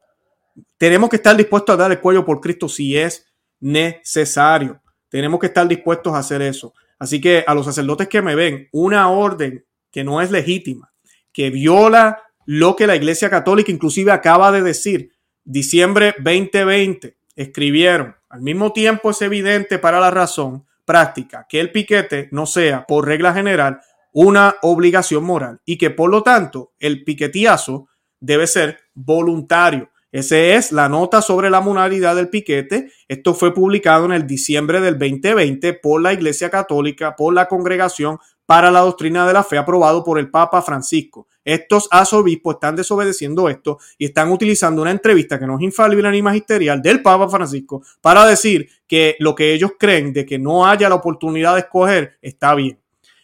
[0.78, 3.26] Tenemos que estar dispuestos a dar el cuello por Cristo si es
[3.60, 4.82] necesario.
[5.10, 6.74] Tenemos que estar dispuestos a hacer eso.
[6.98, 10.94] Así que a los sacerdotes que me ven, una orden que no es legítima,
[11.34, 15.12] que viola lo que la Iglesia Católica inclusive acaba de decir,
[15.44, 22.30] diciembre 2020, escribieron, al mismo tiempo es evidente para la razón práctica que el piquete
[22.32, 23.82] no sea, por regla general,
[24.14, 27.88] una obligación moral y que por lo tanto el piquetiazo
[28.22, 29.90] debe ser voluntario.
[30.14, 32.92] Esa es la nota sobre la moralidad del piquete.
[33.08, 38.18] Esto fue publicado en el diciembre del 2020 por la Iglesia Católica, por la Congregación
[38.46, 41.28] para la Doctrina de la Fe, aprobado por el Papa Francisco.
[41.44, 46.22] Estos arzobispos están desobedeciendo esto y están utilizando una entrevista que no es infalible ni
[46.22, 50.90] magisterial del Papa Francisco para decir que lo que ellos creen de que no haya
[50.90, 52.80] la oportunidad de escoger está bien.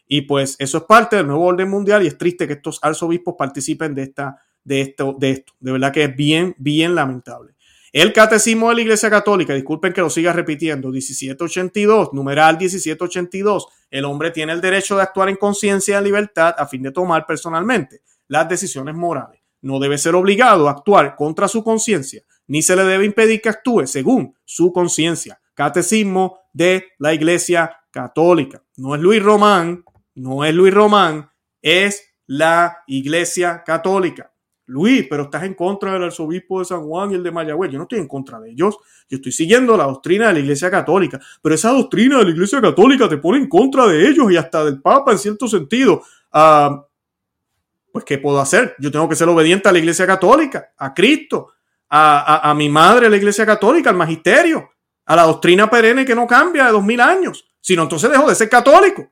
[0.07, 3.35] Y pues eso es parte del nuevo orden mundial y es triste que estos arzobispos
[3.37, 5.53] participen de, esta, de, esto, de esto.
[5.59, 7.56] De verdad que es bien, bien lamentable.
[7.93, 14.05] El catecismo de la Iglesia Católica, disculpen que lo siga repitiendo, 1782, numeral 1782, el
[14.05, 18.01] hombre tiene el derecho de actuar en conciencia y libertad a fin de tomar personalmente
[18.27, 19.41] las decisiones morales.
[19.61, 23.49] No debe ser obligado a actuar contra su conciencia, ni se le debe impedir que
[23.49, 25.39] actúe según su conciencia.
[25.53, 28.63] Catecismo de la Iglesia Católica.
[28.75, 29.83] No es Luis Román,
[30.13, 31.31] no es Luis Román,
[31.61, 34.31] es la Iglesia Católica.
[34.67, 37.71] Luis, pero estás en contra del arzobispo de San Juan y el de Mayagüez.
[37.71, 38.77] Yo no estoy en contra de ellos.
[39.09, 41.19] Yo estoy siguiendo la doctrina de la Iglesia Católica.
[41.41, 44.65] Pero esa doctrina de la Iglesia Católica te pone en contra de ellos y hasta
[44.65, 46.03] del Papa en cierto sentido.
[46.33, 46.81] Uh,
[47.91, 48.75] pues, ¿qué puedo hacer?
[48.79, 51.53] Yo tengo que ser obediente a la Iglesia Católica, a Cristo,
[51.89, 54.69] a, a, a mi madre, la Iglesia Católica, al magisterio,
[55.05, 57.49] a la doctrina perenne que no cambia de dos mil años.
[57.61, 59.09] Si no, entonces dejo de ser católico.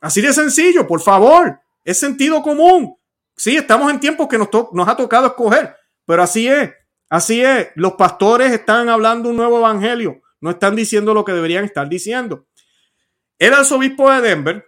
[0.00, 1.58] Así de sencillo, por favor.
[1.84, 2.96] Es sentido común.
[3.36, 4.48] Sí, estamos en tiempos que nos,
[4.88, 5.76] ha tocado escoger,
[6.06, 6.70] pero así es,
[7.10, 7.68] así es.
[7.74, 12.46] Los pastores están hablando un nuevo evangelio, no están diciendo lo que deberían estar diciendo.
[13.38, 14.64] El arzobispo de Denver,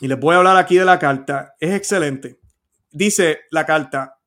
[0.00, 2.38] y les voy a hablar aquí de la carta, es excelente.
[2.90, 4.18] Dice la carta,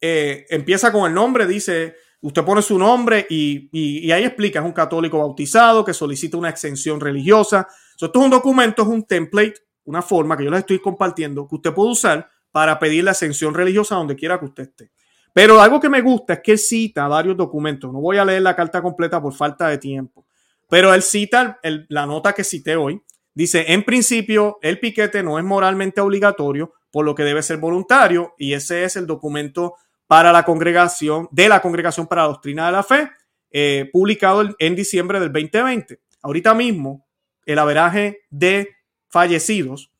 [0.00, 4.72] eh, empieza con el nombre, dice, usted pone su nombre y, ahí explica, es un
[4.72, 7.66] católico bautizado que solicita una exención religiosa.
[8.00, 9.54] Esto es un documento, es un template,
[9.84, 13.54] una forma que yo les estoy compartiendo que usted puede usar para pedir la ascensión
[13.54, 14.90] religiosa donde quiera que usted esté.
[15.32, 17.92] Pero algo que me gusta es que él cita varios documentos.
[17.92, 20.26] No voy a leer la carta completa por falta de tiempo.
[20.68, 23.00] Pero él cita la nota que cité hoy.
[23.34, 28.34] Dice, en principio, el piquete no es moralmente obligatorio, por lo que debe ser voluntario.
[28.36, 29.76] Y ese es el documento
[30.06, 33.10] para la congregación, de la Congregación para la Doctrina de la Fe,
[33.50, 36.00] eh, publicado en diciembre del 2020.
[36.22, 37.06] Ahorita mismo,
[37.46, 38.70] el averaje de
[39.08, 39.92] fallecidos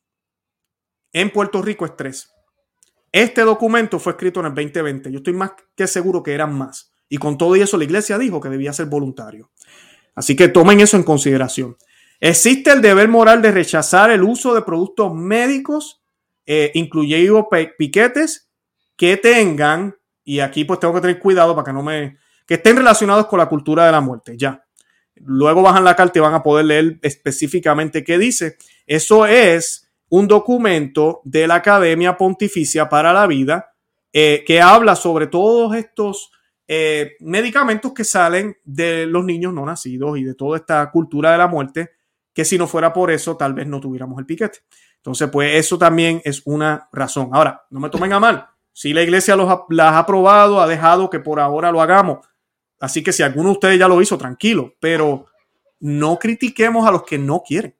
[1.13, 2.29] en Puerto Rico es tres
[3.11, 5.11] Este documento fue escrito en el 2020.
[5.11, 6.93] Yo estoy más que seguro que eran más.
[7.09, 9.51] Y con todo eso la iglesia dijo que debía ser voluntario.
[10.15, 11.77] Así que tomen eso en consideración.
[12.19, 16.03] Existe el deber moral de rechazar el uso de productos médicos,
[16.45, 17.47] eh, incluyendo
[17.77, 18.49] piquetes,
[18.97, 22.75] que tengan, y aquí pues tengo que tener cuidado para que no me, que estén
[22.75, 24.65] relacionados con la cultura de la muerte, ya.
[25.15, 28.57] Luego bajan la carta y van a poder leer específicamente qué dice.
[28.85, 33.73] Eso es un documento de la Academia Pontificia para la Vida
[34.11, 36.31] eh, que habla sobre todos estos
[36.67, 41.37] eh, medicamentos que salen de los niños no nacidos y de toda esta cultura de
[41.37, 41.91] la muerte,
[42.33, 44.59] que si no fuera por eso, tal vez no tuviéramos el piquete.
[44.97, 47.29] Entonces, pues eso también es una razón.
[47.33, 48.47] Ahora, no me tomen a mal.
[48.73, 52.19] Si la iglesia los las ha aprobado, ha dejado que por ahora lo hagamos.
[52.79, 54.73] Así que si alguno de ustedes ya lo hizo, tranquilo.
[54.79, 55.25] Pero
[55.79, 57.75] no critiquemos a los que no quieren.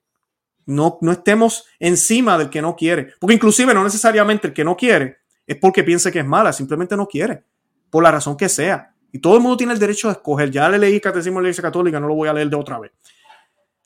[0.69, 3.13] No, no estemos encima del que no quiere.
[3.19, 5.17] Porque inclusive no necesariamente el que no quiere
[5.47, 7.43] es porque piense que es mala, simplemente no quiere,
[7.89, 8.93] por la razón que sea.
[9.11, 10.51] Y todo el mundo tiene el derecho de escoger.
[10.51, 12.77] Ya le leí Catecismo de la Iglesia Católica, no lo voy a leer de otra
[12.77, 12.91] vez.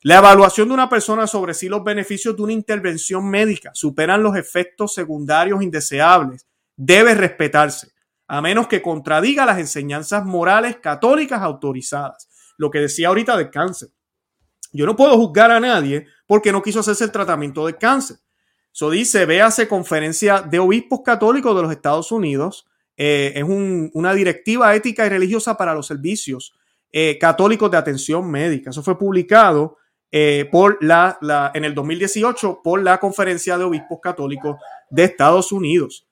[0.02, 4.36] La evaluación de una persona sobre si los beneficios de una intervención médica superan los
[4.36, 7.92] efectos secundarios indeseables debe respetarse,
[8.28, 12.28] a menos que contradiga las enseñanzas morales católicas autorizadas.
[12.58, 13.88] Lo que decía ahorita del cáncer.
[14.74, 18.16] Yo no puedo juzgar a nadie porque no quiso hacerse el tratamiento de cáncer.
[18.72, 22.66] Eso dice, véase conferencia de obispos católicos de los Estados Unidos.
[22.96, 26.54] Eh, es una directiva ética y religiosa para los servicios
[26.90, 28.70] eh, católicos de atención médica.
[28.70, 29.76] Eso fue publicado
[30.10, 31.18] eh, por la,
[31.54, 34.56] en el 2018 por la conferencia de obispos católicos
[34.90, 36.08] de Estados Unidos.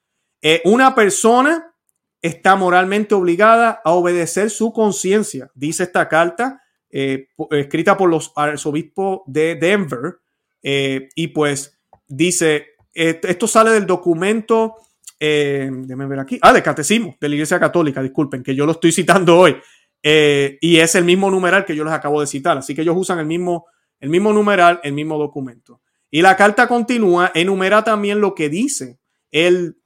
[0.64, 1.74] una persona
[2.20, 6.61] está moralmente obligada a obedecer su conciencia, dice esta carta
[6.92, 10.18] eh, escrita por los arzobispos de Denver.
[10.62, 14.76] Eh, y pues dice, esto sale del documento,
[15.18, 18.72] eh, déjenme ver aquí, ah, de catecismo de la Iglesia Católica, disculpen, que yo lo
[18.72, 19.56] estoy citando hoy.
[20.04, 22.58] y es el mismo numeral que yo les acabo de citar.
[22.58, 23.66] Así que ellos usan el mismo,
[24.00, 25.80] el mismo numeral, el mismo documento.
[26.10, 28.98] Y la carta continúa, enumera también lo que dice
[29.30, 29.81] el,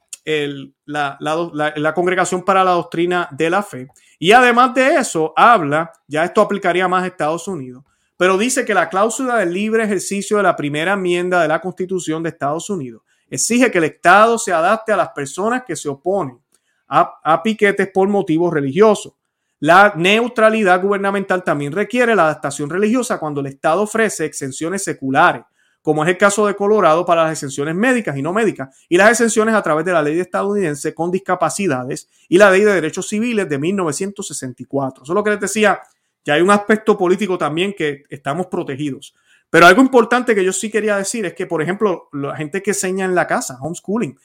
[0.85, 3.89] la, Congregación para la Doctrina de la Fe.
[4.19, 7.85] Y además de eso, habla, ya esto aplicaría más a Estados Unidos,
[8.17, 12.23] pero dice que la cláusula del libre ejercicio de la primera enmienda de la Constitución
[12.23, 16.41] de Estados Unidos exige que el Estado se adapte a las personas que se oponen
[16.89, 19.15] a, a piquetes por motivos religiosos.
[19.59, 25.43] La neutralidad gubernamental también requiere la adaptación religiosa cuando el Estado ofrece exenciones seculares
[25.87, 29.09] como es el caso de Colorado para las exenciones médicas y no médicas, y las
[29.09, 33.49] exenciones a través de la ley estadounidense con discapacidades y la ley de derechos civiles
[33.49, 35.05] de 1964.
[35.05, 35.81] Eso es lo que les decía,
[36.25, 39.15] que hay un aspecto político también que estamos protegidos.
[39.49, 42.73] Pero algo importante que yo sí quería decir es que, por ejemplo, la gente que
[42.73, 44.19] enseña en la casa, homeschooling,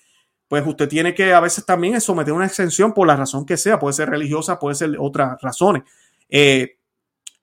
[0.47, 3.78] pues usted tiene que a veces también someter una exención por la razón que sea,
[3.78, 5.84] puede ser religiosa, puede ser otras razones.
[6.28, 6.80] Eh,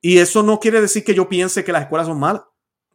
[0.00, 2.42] y eso no quiere decir que yo piense que las escuelas son malas.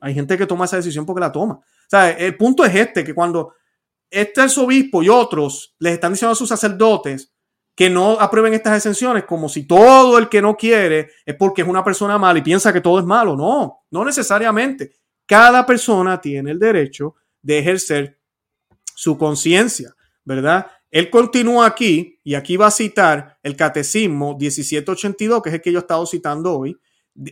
[0.03, 1.53] Hay gente que toma esa decisión porque la toma.
[1.53, 3.53] O sea, el punto es este, que cuando
[4.09, 7.33] este arzobispo y otros les están diciendo a sus sacerdotes
[7.73, 11.67] que no aprueben estas exenciones como si todo el que no quiere es porque es
[11.69, 13.37] una persona mala y piensa que todo es malo.
[13.37, 14.91] No, no necesariamente.
[15.25, 18.19] Cada persona tiene el derecho de ejercer
[18.93, 19.95] su conciencia,
[20.25, 20.67] ¿verdad?
[20.91, 25.71] Él continúa aquí y aquí va a citar el Catecismo 1782, que es el que
[25.71, 26.77] yo he estado citando hoy,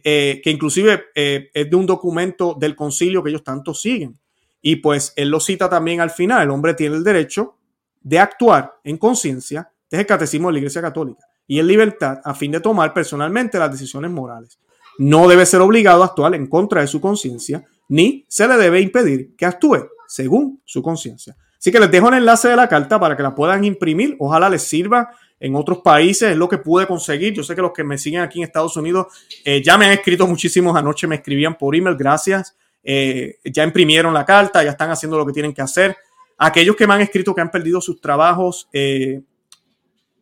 [0.03, 4.19] eh, que inclusive eh, es de un documento del concilio que ellos tanto siguen.
[4.61, 7.57] Y pues él lo cita también al final, el hombre tiene el derecho
[8.01, 12.33] de actuar en conciencia, es el catecismo de la Iglesia Católica, y en libertad a
[12.33, 14.59] fin de tomar personalmente las decisiones morales.
[14.97, 18.81] No debe ser obligado a actuar en contra de su conciencia, ni se le debe
[18.81, 21.35] impedir que actúe según su conciencia.
[21.57, 24.15] Así que les dejo el enlace de la carta para que la puedan imprimir.
[24.19, 25.11] Ojalá les sirva
[25.41, 27.33] en otros países, es lo que pude conseguir.
[27.33, 29.07] Yo sé que los que me siguen aquí en Estados Unidos
[29.43, 32.55] eh, ya me han escrito muchísimos anoche, me escribían por email, gracias.
[32.83, 35.97] Eh, ya imprimieron la carta, ya están haciendo lo que tienen que hacer.
[36.37, 39.21] Aquellos que me han escrito que han perdido sus trabajos, eh,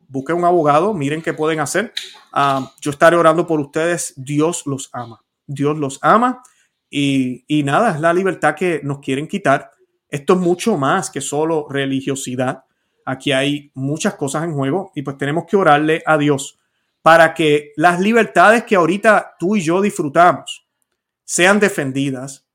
[0.08, 1.92] busquen un abogado, miren qué pueden hacer.
[2.32, 6.42] Ah, yo estaré orando por ustedes, Dios los ama, Dios los ama
[6.90, 9.72] y, y nada, es la libertad que nos quieren quitar.
[10.08, 12.64] Esto es mucho más que solo religiosidad.
[13.10, 16.60] Aquí hay muchas cosas en juego y pues tenemos que orarle a Dios
[17.02, 20.68] para que las libertades que ahorita tú y yo disfrutamos
[21.24, 22.46] sean defendidas,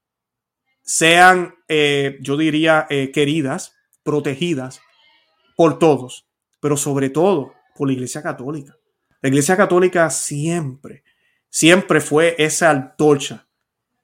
[0.80, 3.74] sean, eh, yo diría, eh, queridas,
[4.04, 4.80] protegidas
[5.56, 6.28] por todos,
[6.60, 8.76] pero sobre todo por la Iglesia Católica.
[9.22, 11.02] La Iglesia Católica siempre,
[11.50, 13.48] siempre fue esa antorcha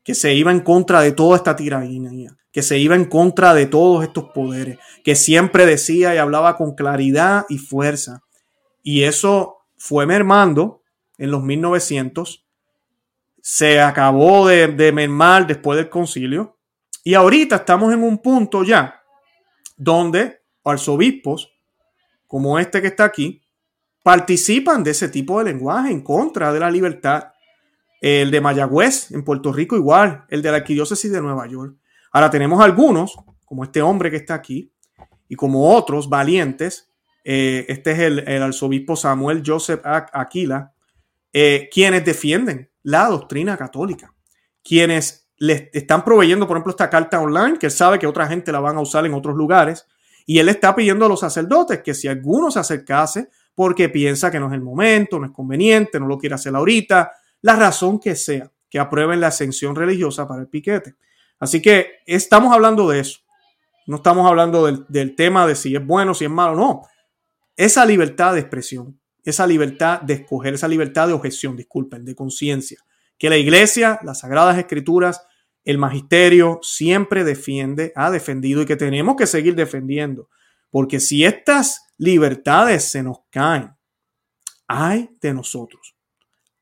[0.03, 3.67] que se iba en contra de toda esta tiranía, que se iba en contra de
[3.67, 8.23] todos estos poderes, que siempre decía y hablaba con claridad y fuerza.
[8.83, 10.83] Y eso fue mermando
[11.19, 12.47] en los 1900,
[13.43, 16.59] se acabó de, de mermar después del concilio,
[17.03, 19.01] y ahorita estamos en un punto ya
[19.77, 21.51] donde arzobispos
[22.27, 23.43] como este que está aquí
[24.03, 27.33] participan de ese tipo de lenguaje en contra de la libertad.
[28.01, 31.77] El de Mayagüez en Puerto Rico igual, el de la arquidiócesis de Nueva York.
[32.13, 34.73] Ahora tenemos algunos, como este hombre que está aquí,
[35.29, 36.91] y como otros valientes,
[37.25, 40.73] eh, este es el, arzobispo Samuel Joseph Aquila,
[41.33, 44.13] eh, quienes defienden la doctrina católica,
[44.63, 48.53] quienes le están proveyendo, por ejemplo, esta carta online, que él sabe que otra gente
[48.53, 49.87] la van a usar en otros lugares,
[50.27, 54.39] y él está pidiendo a los sacerdotes que si alguno se acercase porque piensa que
[54.39, 58.15] no es el momento, no es conveniente, no lo quiere hacer ahorita, la razón que
[58.17, 60.95] sea, que aprueben la ascensión religiosa para el piquete.
[61.41, 63.21] Así que estamos hablando de eso.
[63.87, 66.83] No estamos hablando del, tema de si es bueno, si es malo, no.
[67.57, 72.79] Esa libertad de expresión, esa libertad de escoger, esa libertad de objeción, disculpen, de conciencia,
[73.19, 75.27] que la iglesia, las sagradas escrituras,
[75.65, 80.29] el magisterio siempre defiende, ha defendido y que tenemos que seguir defendiendo.
[80.71, 83.73] Porque si estas libertades se nos caen,
[84.69, 85.97] hay de nosotros,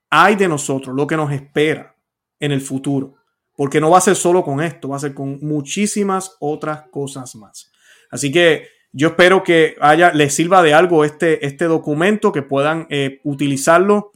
[0.09, 1.95] hay de nosotros lo que nos espera
[2.41, 3.18] en el futuro
[3.59, 7.34] porque no va a ser solo con esto, va a ser con muchísimas otras cosas
[7.34, 7.72] más.
[8.09, 12.86] Así que yo espero que haya, les sirva de algo este, este documento, que puedan
[12.88, 14.12] eh, utilizarlo.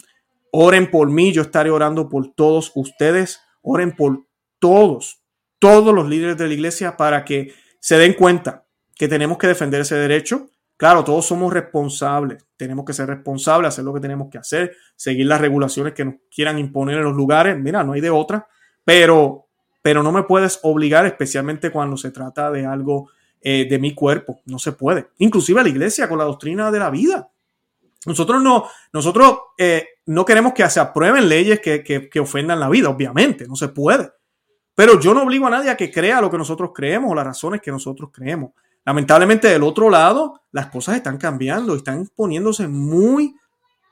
[0.53, 3.41] Oren por mí, yo estaré orando por todos ustedes.
[3.63, 4.27] Oren por
[4.61, 5.25] todos,
[5.59, 8.65] todos los líderes de la iglesia para que se den cuenta
[8.95, 10.51] que tenemos que defender ese derecho.
[10.77, 15.27] Claro, todos somos responsables, tenemos que ser responsables, hacer lo que tenemos que hacer, seguir
[15.27, 17.59] las regulaciones que nos quieran imponer en los lugares.
[17.59, 18.47] Mira, no hay de otra
[18.85, 19.47] pero,
[19.83, 23.11] pero no me puedes obligar, especialmente cuando se trata de algo
[23.45, 24.41] eh, de mi cuerpo.
[24.47, 25.09] No se puede.
[25.19, 27.29] Inclusive la iglesia con la doctrina de la vida.
[28.07, 32.89] Nosotros no, nosotros eh, no queremos que se aprueben leyes que, que, ofendan la vida,
[32.89, 34.11] obviamente, no se puede.
[34.75, 37.27] Pero yo no obligo a nadie a que crea lo que nosotros creemos o las
[37.27, 38.53] razones que nosotros creemos.
[38.85, 43.37] Lamentablemente del otro lado, las cosas están cambiando y están poniéndose muy,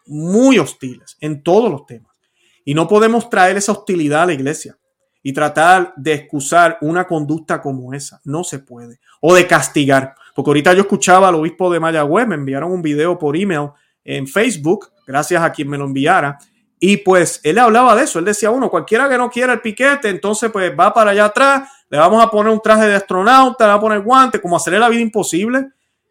[0.07, 2.17] muy hostiles en todos los temas.
[2.65, 4.80] Y no podemos traer esa hostilidad a la iglesia
[5.23, 8.21] y tratar de excusar una conducta como esa.
[8.25, 9.01] No se puede.
[9.21, 10.15] O de castigar.
[10.35, 13.71] Porque ahorita yo escuchaba al obispo de Mayagüez, me enviaron un video por email
[14.05, 16.39] en Facebook, gracias a quien me lo enviara.
[16.79, 18.19] Y pues él hablaba de eso.
[18.19, 21.69] Él decía, uno, cualquiera que no quiera el piquete, entonces pues va para allá atrás,
[21.91, 24.79] le vamos a poner un traje de astronauta, le va a poner guantes, como hacerle
[24.79, 25.67] la vida imposible.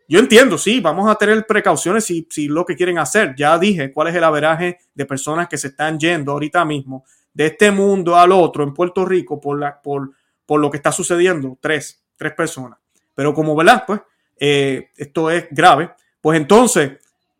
[0.07, 3.35] Yo entiendo, sí, vamos a tener precauciones si, si lo que quieren hacer.
[3.35, 7.03] Ya dije cuál es el averaje de personas que se están yendo ahorita mismo
[7.39, 10.11] de este mundo al otro en Puerto Rico por, la, por,
[10.45, 11.57] por lo que está sucediendo.
[11.61, 12.77] Tres, tres personas.
[13.15, 13.85] Pero como, ¿verdad?
[13.87, 14.01] Pues
[14.37, 15.89] eh, esto es grave.
[16.19, 16.97] Pues entonces,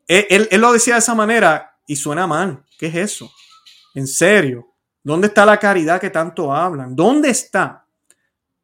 [0.07, 2.63] él, él, lo decía de esa manera y suena mal.
[2.77, 3.29] ¿Qué es eso?
[3.93, 4.67] En serio.
[5.03, 6.95] ¿Dónde está la caridad que tanto hablan?
[6.95, 7.85] ¿Dónde está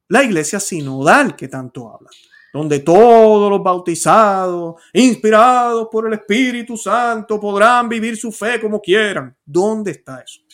[0.07, 2.13] la iglesia sinodal que tanto hablan?
[2.53, 9.36] Donde todos los bautizados, inspirados por el Espíritu Santo, podrán vivir su fe como quieran.
[9.45, 10.45] ¿Dónde está eso?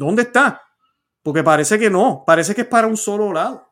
[0.00, 0.62] ¿Dónde está?
[1.22, 3.70] Porque parece que no, parece que es para un solo lado.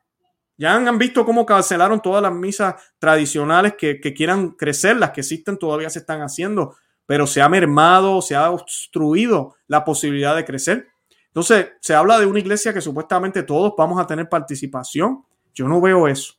[0.59, 5.57] Ya han visto cómo cancelaron todas las misas tradicionales que, quieran crecer, las que existen
[5.57, 6.77] todavía se están haciendo,
[7.07, 10.89] pero se ha mermado, se ha obstruido la posibilidad de crecer.
[11.29, 15.25] Entonces, se habla de una iglesia que supuestamente todos vamos a tener participación.
[15.55, 16.35] Yo no veo eso.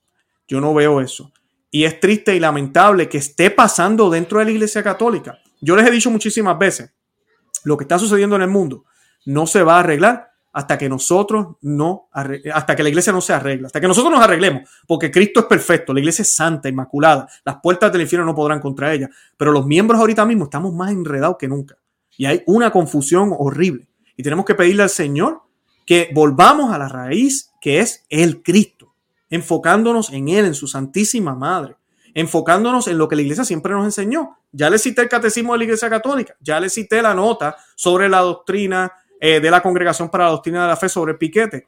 [0.47, 1.31] Yo no veo eso.
[1.71, 5.39] Y es triste y lamentable que esté pasando dentro de la iglesia católica.
[5.59, 6.93] Yo les he dicho muchísimas veces,
[7.63, 8.85] lo que está sucediendo en el mundo
[9.25, 13.33] no se va a arreglar hasta que nosotros no, hasta que la iglesia no se
[13.33, 17.27] arregle, hasta que nosotros nos arreglemos, porque Cristo es perfecto, la iglesia es santa, inmaculada,
[17.45, 20.91] las puertas del infierno no podrán contra ella, pero los miembros ahorita mismo estamos más
[20.91, 21.77] enredados que nunca
[22.17, 25.41] y hay una confusión horrible y tenemos que pedirle al Señor
[25.85, 28.93] que volvamos a la raíz que es el Cristo,
[29.29, 31.77] enfocándonos en Él, en su Santísima Madre,
[32.13, 34.37] enfocándonos en lo que la iglesia siempre nos enseñó.
[34.51, 38.09] Ya le cité el catecismo de la iglesia católica, ya le cité la nota sobre
[38.09, 41.67] la doctrina eh, de la Congregación para la Doctrina de la Fe sobre el piquete.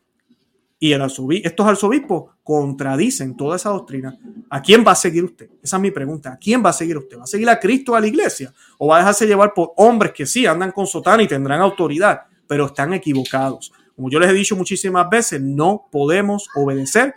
[0.80, 1.02] Y el
[1.44, 4.18] estos arzobispos contradicen toda esa doctrina.
[4.50, 5.48] ¿A quién va a seguir usted?
[5.62, 6.34] Esa es mi pregunta.
[6.34, 7.20] ¿A quién va a seguir usted?
[7.20, 8.52] ¿Va a seguir a Cristo a la iglesia?
[8.80, 12.22] ¿O va a dejarse llevar por hombres que sí andan con sotana y tendrán autoridad,
[12.48, 13.72] pero están equivocados?
[13.96, 17.14] Como yo les he dicho muchísimas veces, no podemos obedecer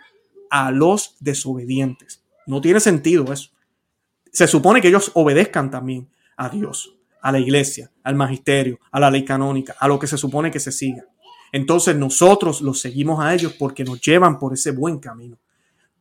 [0.51, 2.21] a los desobedientes.
[2.45, 3.49] No tiene sentido eso.
[4.31, 6.07] Se supone que ellos obedezcan también
[6.37, 6.94] a Dios
[7.25, 10.59] a la iglesia, al magisterio, a la ley canónica, a lo que se supone que
[10.59, 11.05] se siga.
[11.51, 15.35] entonces nosotros los seguimos a ellos porque nos llevan por ese buen camino.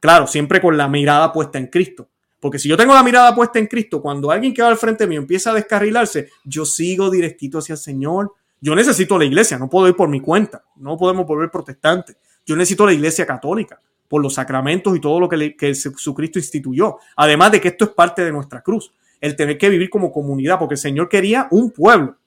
[0.00, 2.10] Claro, siempre con la mirada puesta en Cristo.
[2.40, 5.06] Porque si yo tengo la mirada puesta en Cristo, cuando alguien que va al frente
[5.06, 8.34] mío empieza a descarrilarse, yo sigo directito hacia el Señor.
[8.60, 12.18] Yo necesito la iglesia, no puedo ir por mi cuenta, no podemos volver protestantes.
[12.44, 16.98] Yo necesito la iglesia católica por los sacramentos y todo lo que, que Jesucristo instituyó.
[17.16, 18.92] Además de que esto es parte de nuestra cruz,
[19.24, 22.18] el tener que vivir como comunidad, porque el Señor quería un pueblo.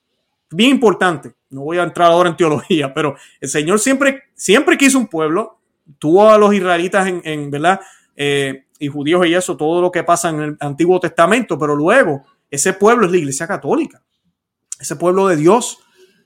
[0.50, 4.98] Bien importante, no voy a entrar ahora en teología, pero el Señor siempre, siempre quiso
[4.98, 5.60] un pueblo,
[6.00, 7.80] tuvo a los israelitas en, ¿verdad?
[8.16, 12.24] Eh, y judíos y eso, todo lo que pasa en el Antiguo Testamento, pero luego
[12.50, 14.02] ese pueblo es la Iglesia Católica,
[14.80, 15.78] ese pueblo de Dios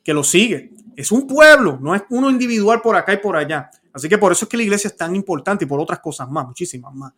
[0.06, 0.72] que lo sigue.
[0.96, 3.70] Es un pueblo, no es uno individual por acá y por allá.
[3.92, 6.30] Así que por eso es que la iglesia es tan importante y por otras cosas
[6.30, 7.12] más, muchísimas más.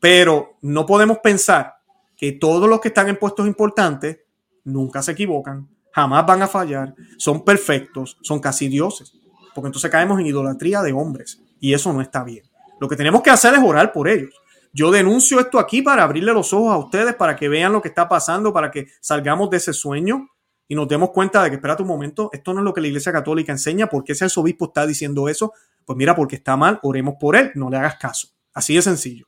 [0.00, 1.79] Pero no podemos pensar
[2.20, 4.18] que todos los que están en puestos importantes
[4.62, 9.14] nunca se equivocan, jamás van a fallar, son perfectos, son casi dioses.
[9.54, 12.44] Porque entonces caemos en idolatría de hombres y eso no está bien.
[12.78, 14.34] Lo que tenemos que hacer es orar por ellos.
[14.74, 17.88] Yo denuncio esto aquí para abrirle los ojos a ustedes, para que vean lo que
[17.88, 20.28] está pasando, para que salgamos de ese sueño
[20.68, 22.88] y nos demos cuenta de que, espérate un momento, esto no es lo que la
[22.88, 25.54] Iglesia Católica enseña, ¿por qué ese arzobispo está diciendo eso?
[25.86, 28.28] Pues mira, porque está mal, oremos por él, no le hagas caso.
[28.52, 29.26] Así de sencillo,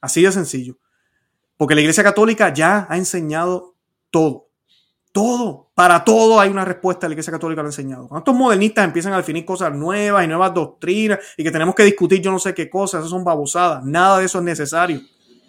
[0.00, 0.78] así de sencillo.
[1.56, 3.74] Porque la Iglesia Católica ya ha enseñado
[4.10, 4.48] todo,
[5.12, 8.08] todo, para todo hay una respuesta, la Iglesia Católica lo ha enseñado.
[8.08, 11.84] Cuando estos modernistas empiezan a definir cosas nuevas y nuevas doctrinas y que tenemos que
[11.84, 15.00] discutir yo no sé qué cosas, esas son babosadas, nada de eso es necesario.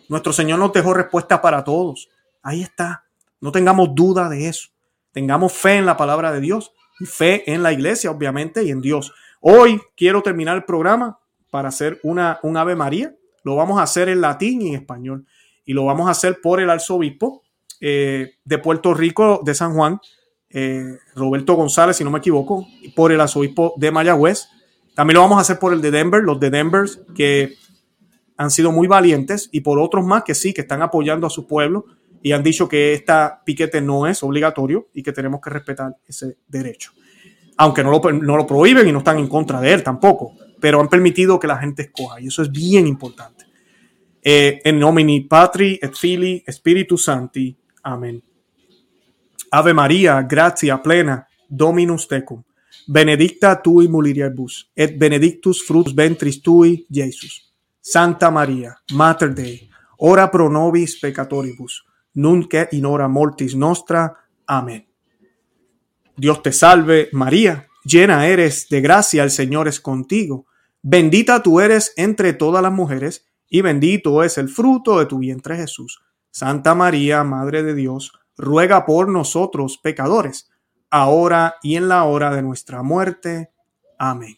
[0.07, 2.09] Nuestro Señor nos dejó respuesta para todos.
[2.43, 3.05] Ahí está,
[3.41, 4.69] no tengamos duda de eso.
[5.11, 8.81] Tengamos fe en la palabra de Dios y fe en la iglesia, obviamente, y en
[8.81, 9.13] Dios.
[9.39, 11.19] Hoy quiero terminar el programa
[11.51, 13.15] para hacer una, un Ave María.
[13.43, 15.25] Lo vamos a hacer en latín y en español.
[15.65, 17.43] Y lo vamos a hacer por el arzobispo
[17.81, 19.99] eh, de Puerto Rico, de San Juan,
[20.49, 24.47] eh, Roberto González, si no me equivoco, y por el arzobispo de Mayagüez.
[24.93, 27.55] También lo vamos a hacer por el de Denver, los de Denver que
[28.37, 31.47] han sido muy valientes, y por otros más que sí, que están apoyando a su
[31.47, 31.85] pueblo
[32.25, 36.37] y han dicho que esta piquete no es obligatorio y que tenemos que respetar ese
[36.47, 36.91] derecho.
[37.55, 40.79] Aunque no lo, no lo prohíben y no están en contra de él tampoco, pero
[40.79, 43.34] han permitido que la gente escoja y eso es bien importante.
[44.27, 47.55] Eh, en nomini Patri et Fili Spiritus Santi.
[47.83, 48.19] Amén.
[49.51, 52.41] Ave María, gratia plena, Dominus tecum.
[52.87, 57.53] Benedicta tui mulieribus, et benedictus fructus ventris tui, Jesus.
[57.79, 64.11] Santa María, Mater Dei, ora pro nobis peccatoribus, nunca in hora mortis nostra.
[64.47, 64.87] Amén.
[66.17, 70.47] Dios te salve, María, llena eres de gracia, el Señor es contigo.
[70.81, 75.55] Bendita tú eres entre todas las mujeres, y bendito es el fruto de tu vientre
[75.57, 76.01] Jesús.
[76.31, 80.49] Santa María, Madre de Dios, ruega por nosotros pecadores,
[80.89, 83.51] ahora y en la hora de nuestra muerte.
[83.97, 84.37] Amén.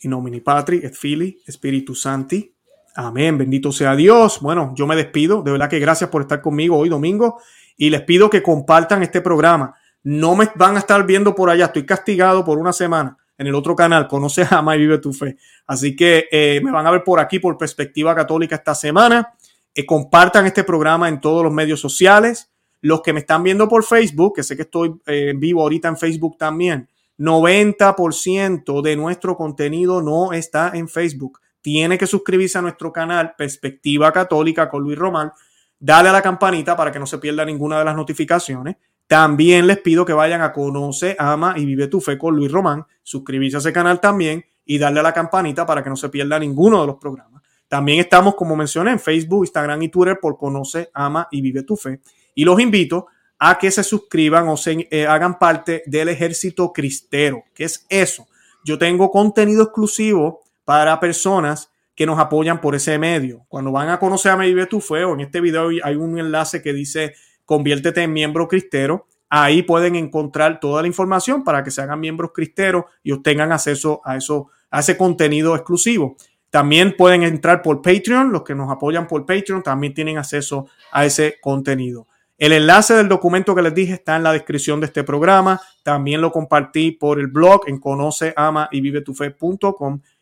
[0.00, 2.54] In nomine Patri et Filii Spiritus Santi.
[2.94, 4.40] Amén, bendito sea Dios.
[4.40, 5.42] Bueno, yo me despido.
[5.42, 7.40] De verdad que gracias por estar conmigo hoy domingo
[7.76, 9.74] y les pido que compartan este programa.
[10.02, 11.66] No me van a estar viendo por allá.
[11.66, 14.08] Estoy castigado por una semana en el otro canal.
[14.08, 15.36] Conoce, ama y vive tu fe.
[15.66, 19.34] Así que eh, me van a ver por aquí por Perspectiva Católica esta semana.
[19.74, 22.50] Eh, compartan este programa en todos los medios sociales.
[22.80, 25.88] Los que me están viendo por Facebook, que sé que estoy eh, en vivo ahorita
[25.88, 26.88] en Facebook también,
[27.18, 34.12] 90% de nuestro contenido no está en Facebook tiene que suscribirse a nuestro canal Perspectiva
[34.12, 35.32] Católica con Luis Román.
[35.78, 38.76] Dale a la campanita para que no se pierda ninguna de las notificaciones.
[39.12, 42.86] También les pido que vayan a Conoce, Ama y Vive tu Fe con Luis Román.
[43.02, 46.38] Suscribirse a ese canal también y darle a la campanita para que no se pierda
[46.38, 47.42] ninguno de los programas.
[47.68, 51.76] También estamos, como mencioné, en Facebook, Instagram y Twitter por Conoce, Ama y Vive tu
[51.76, 52.00] Fe.
[52.34, 53.08] Y los invito
[53.38, 57.44] a que se suscriban o se eh, hagan parte del ejército cristero.
[57.52, 58.28] ¿Qué es eso?
[58.64, 63.44] Yo tengo contenido exclusivo para personas que nos apoyan por ese medio.
[63.50, 66.18] Cuando van a conocer a Me Vive Tu Fe, o en este video hay un
[66.18, 67.12] enlace que dice
[67.44, 69.06] conviértete en miembro cristero.
[69.28, 74.00] Ahí pueden encontrar toda la información para que se hagan miembros cristeros y obtengan acceso
[74.04, 76.16] a, eso, a ese contenido exclusivo.
[76.50, 81.06] También pueden entrar por Patreon, los que nos apoyan por Patreon también tienen acceso a
[81.06, 82.06] ese contenido.
[82.36, 85.60] El enlace del documento que les dije está en la descripción de este programa.
[85.82, 89.14] También lo compartí por el blog en conoce, ama y vive tu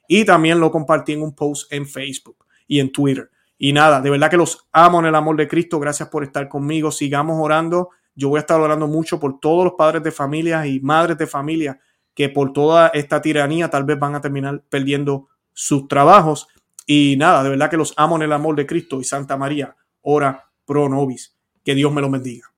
[0.06, 3.30] y también lo compartí en un post en Facebook y en Twitter.
[3.62, 5.78] Y nada, de verdad que los amo en el amor de Cristo.
[5.78, 6.90] Gracias por estar conmigo.
[6.90, 7.90] Sigamos orando.
[8.14, 11.26] Yo voy a estar orando mucho por todos los padres de familia y madres de
[11.26, 11.78] familia
[12.14, 16.48] que por toda esta tiranía tal vez van a terminar perdiendo sus trabajos.
[16.86, 19.76] Y nada, de verdad que los amo en el amor de Cristo y Santa María,
[20.00, 21.36] ora pro nobis.
[21.62, 22.49] Que Dios me lo bendiga.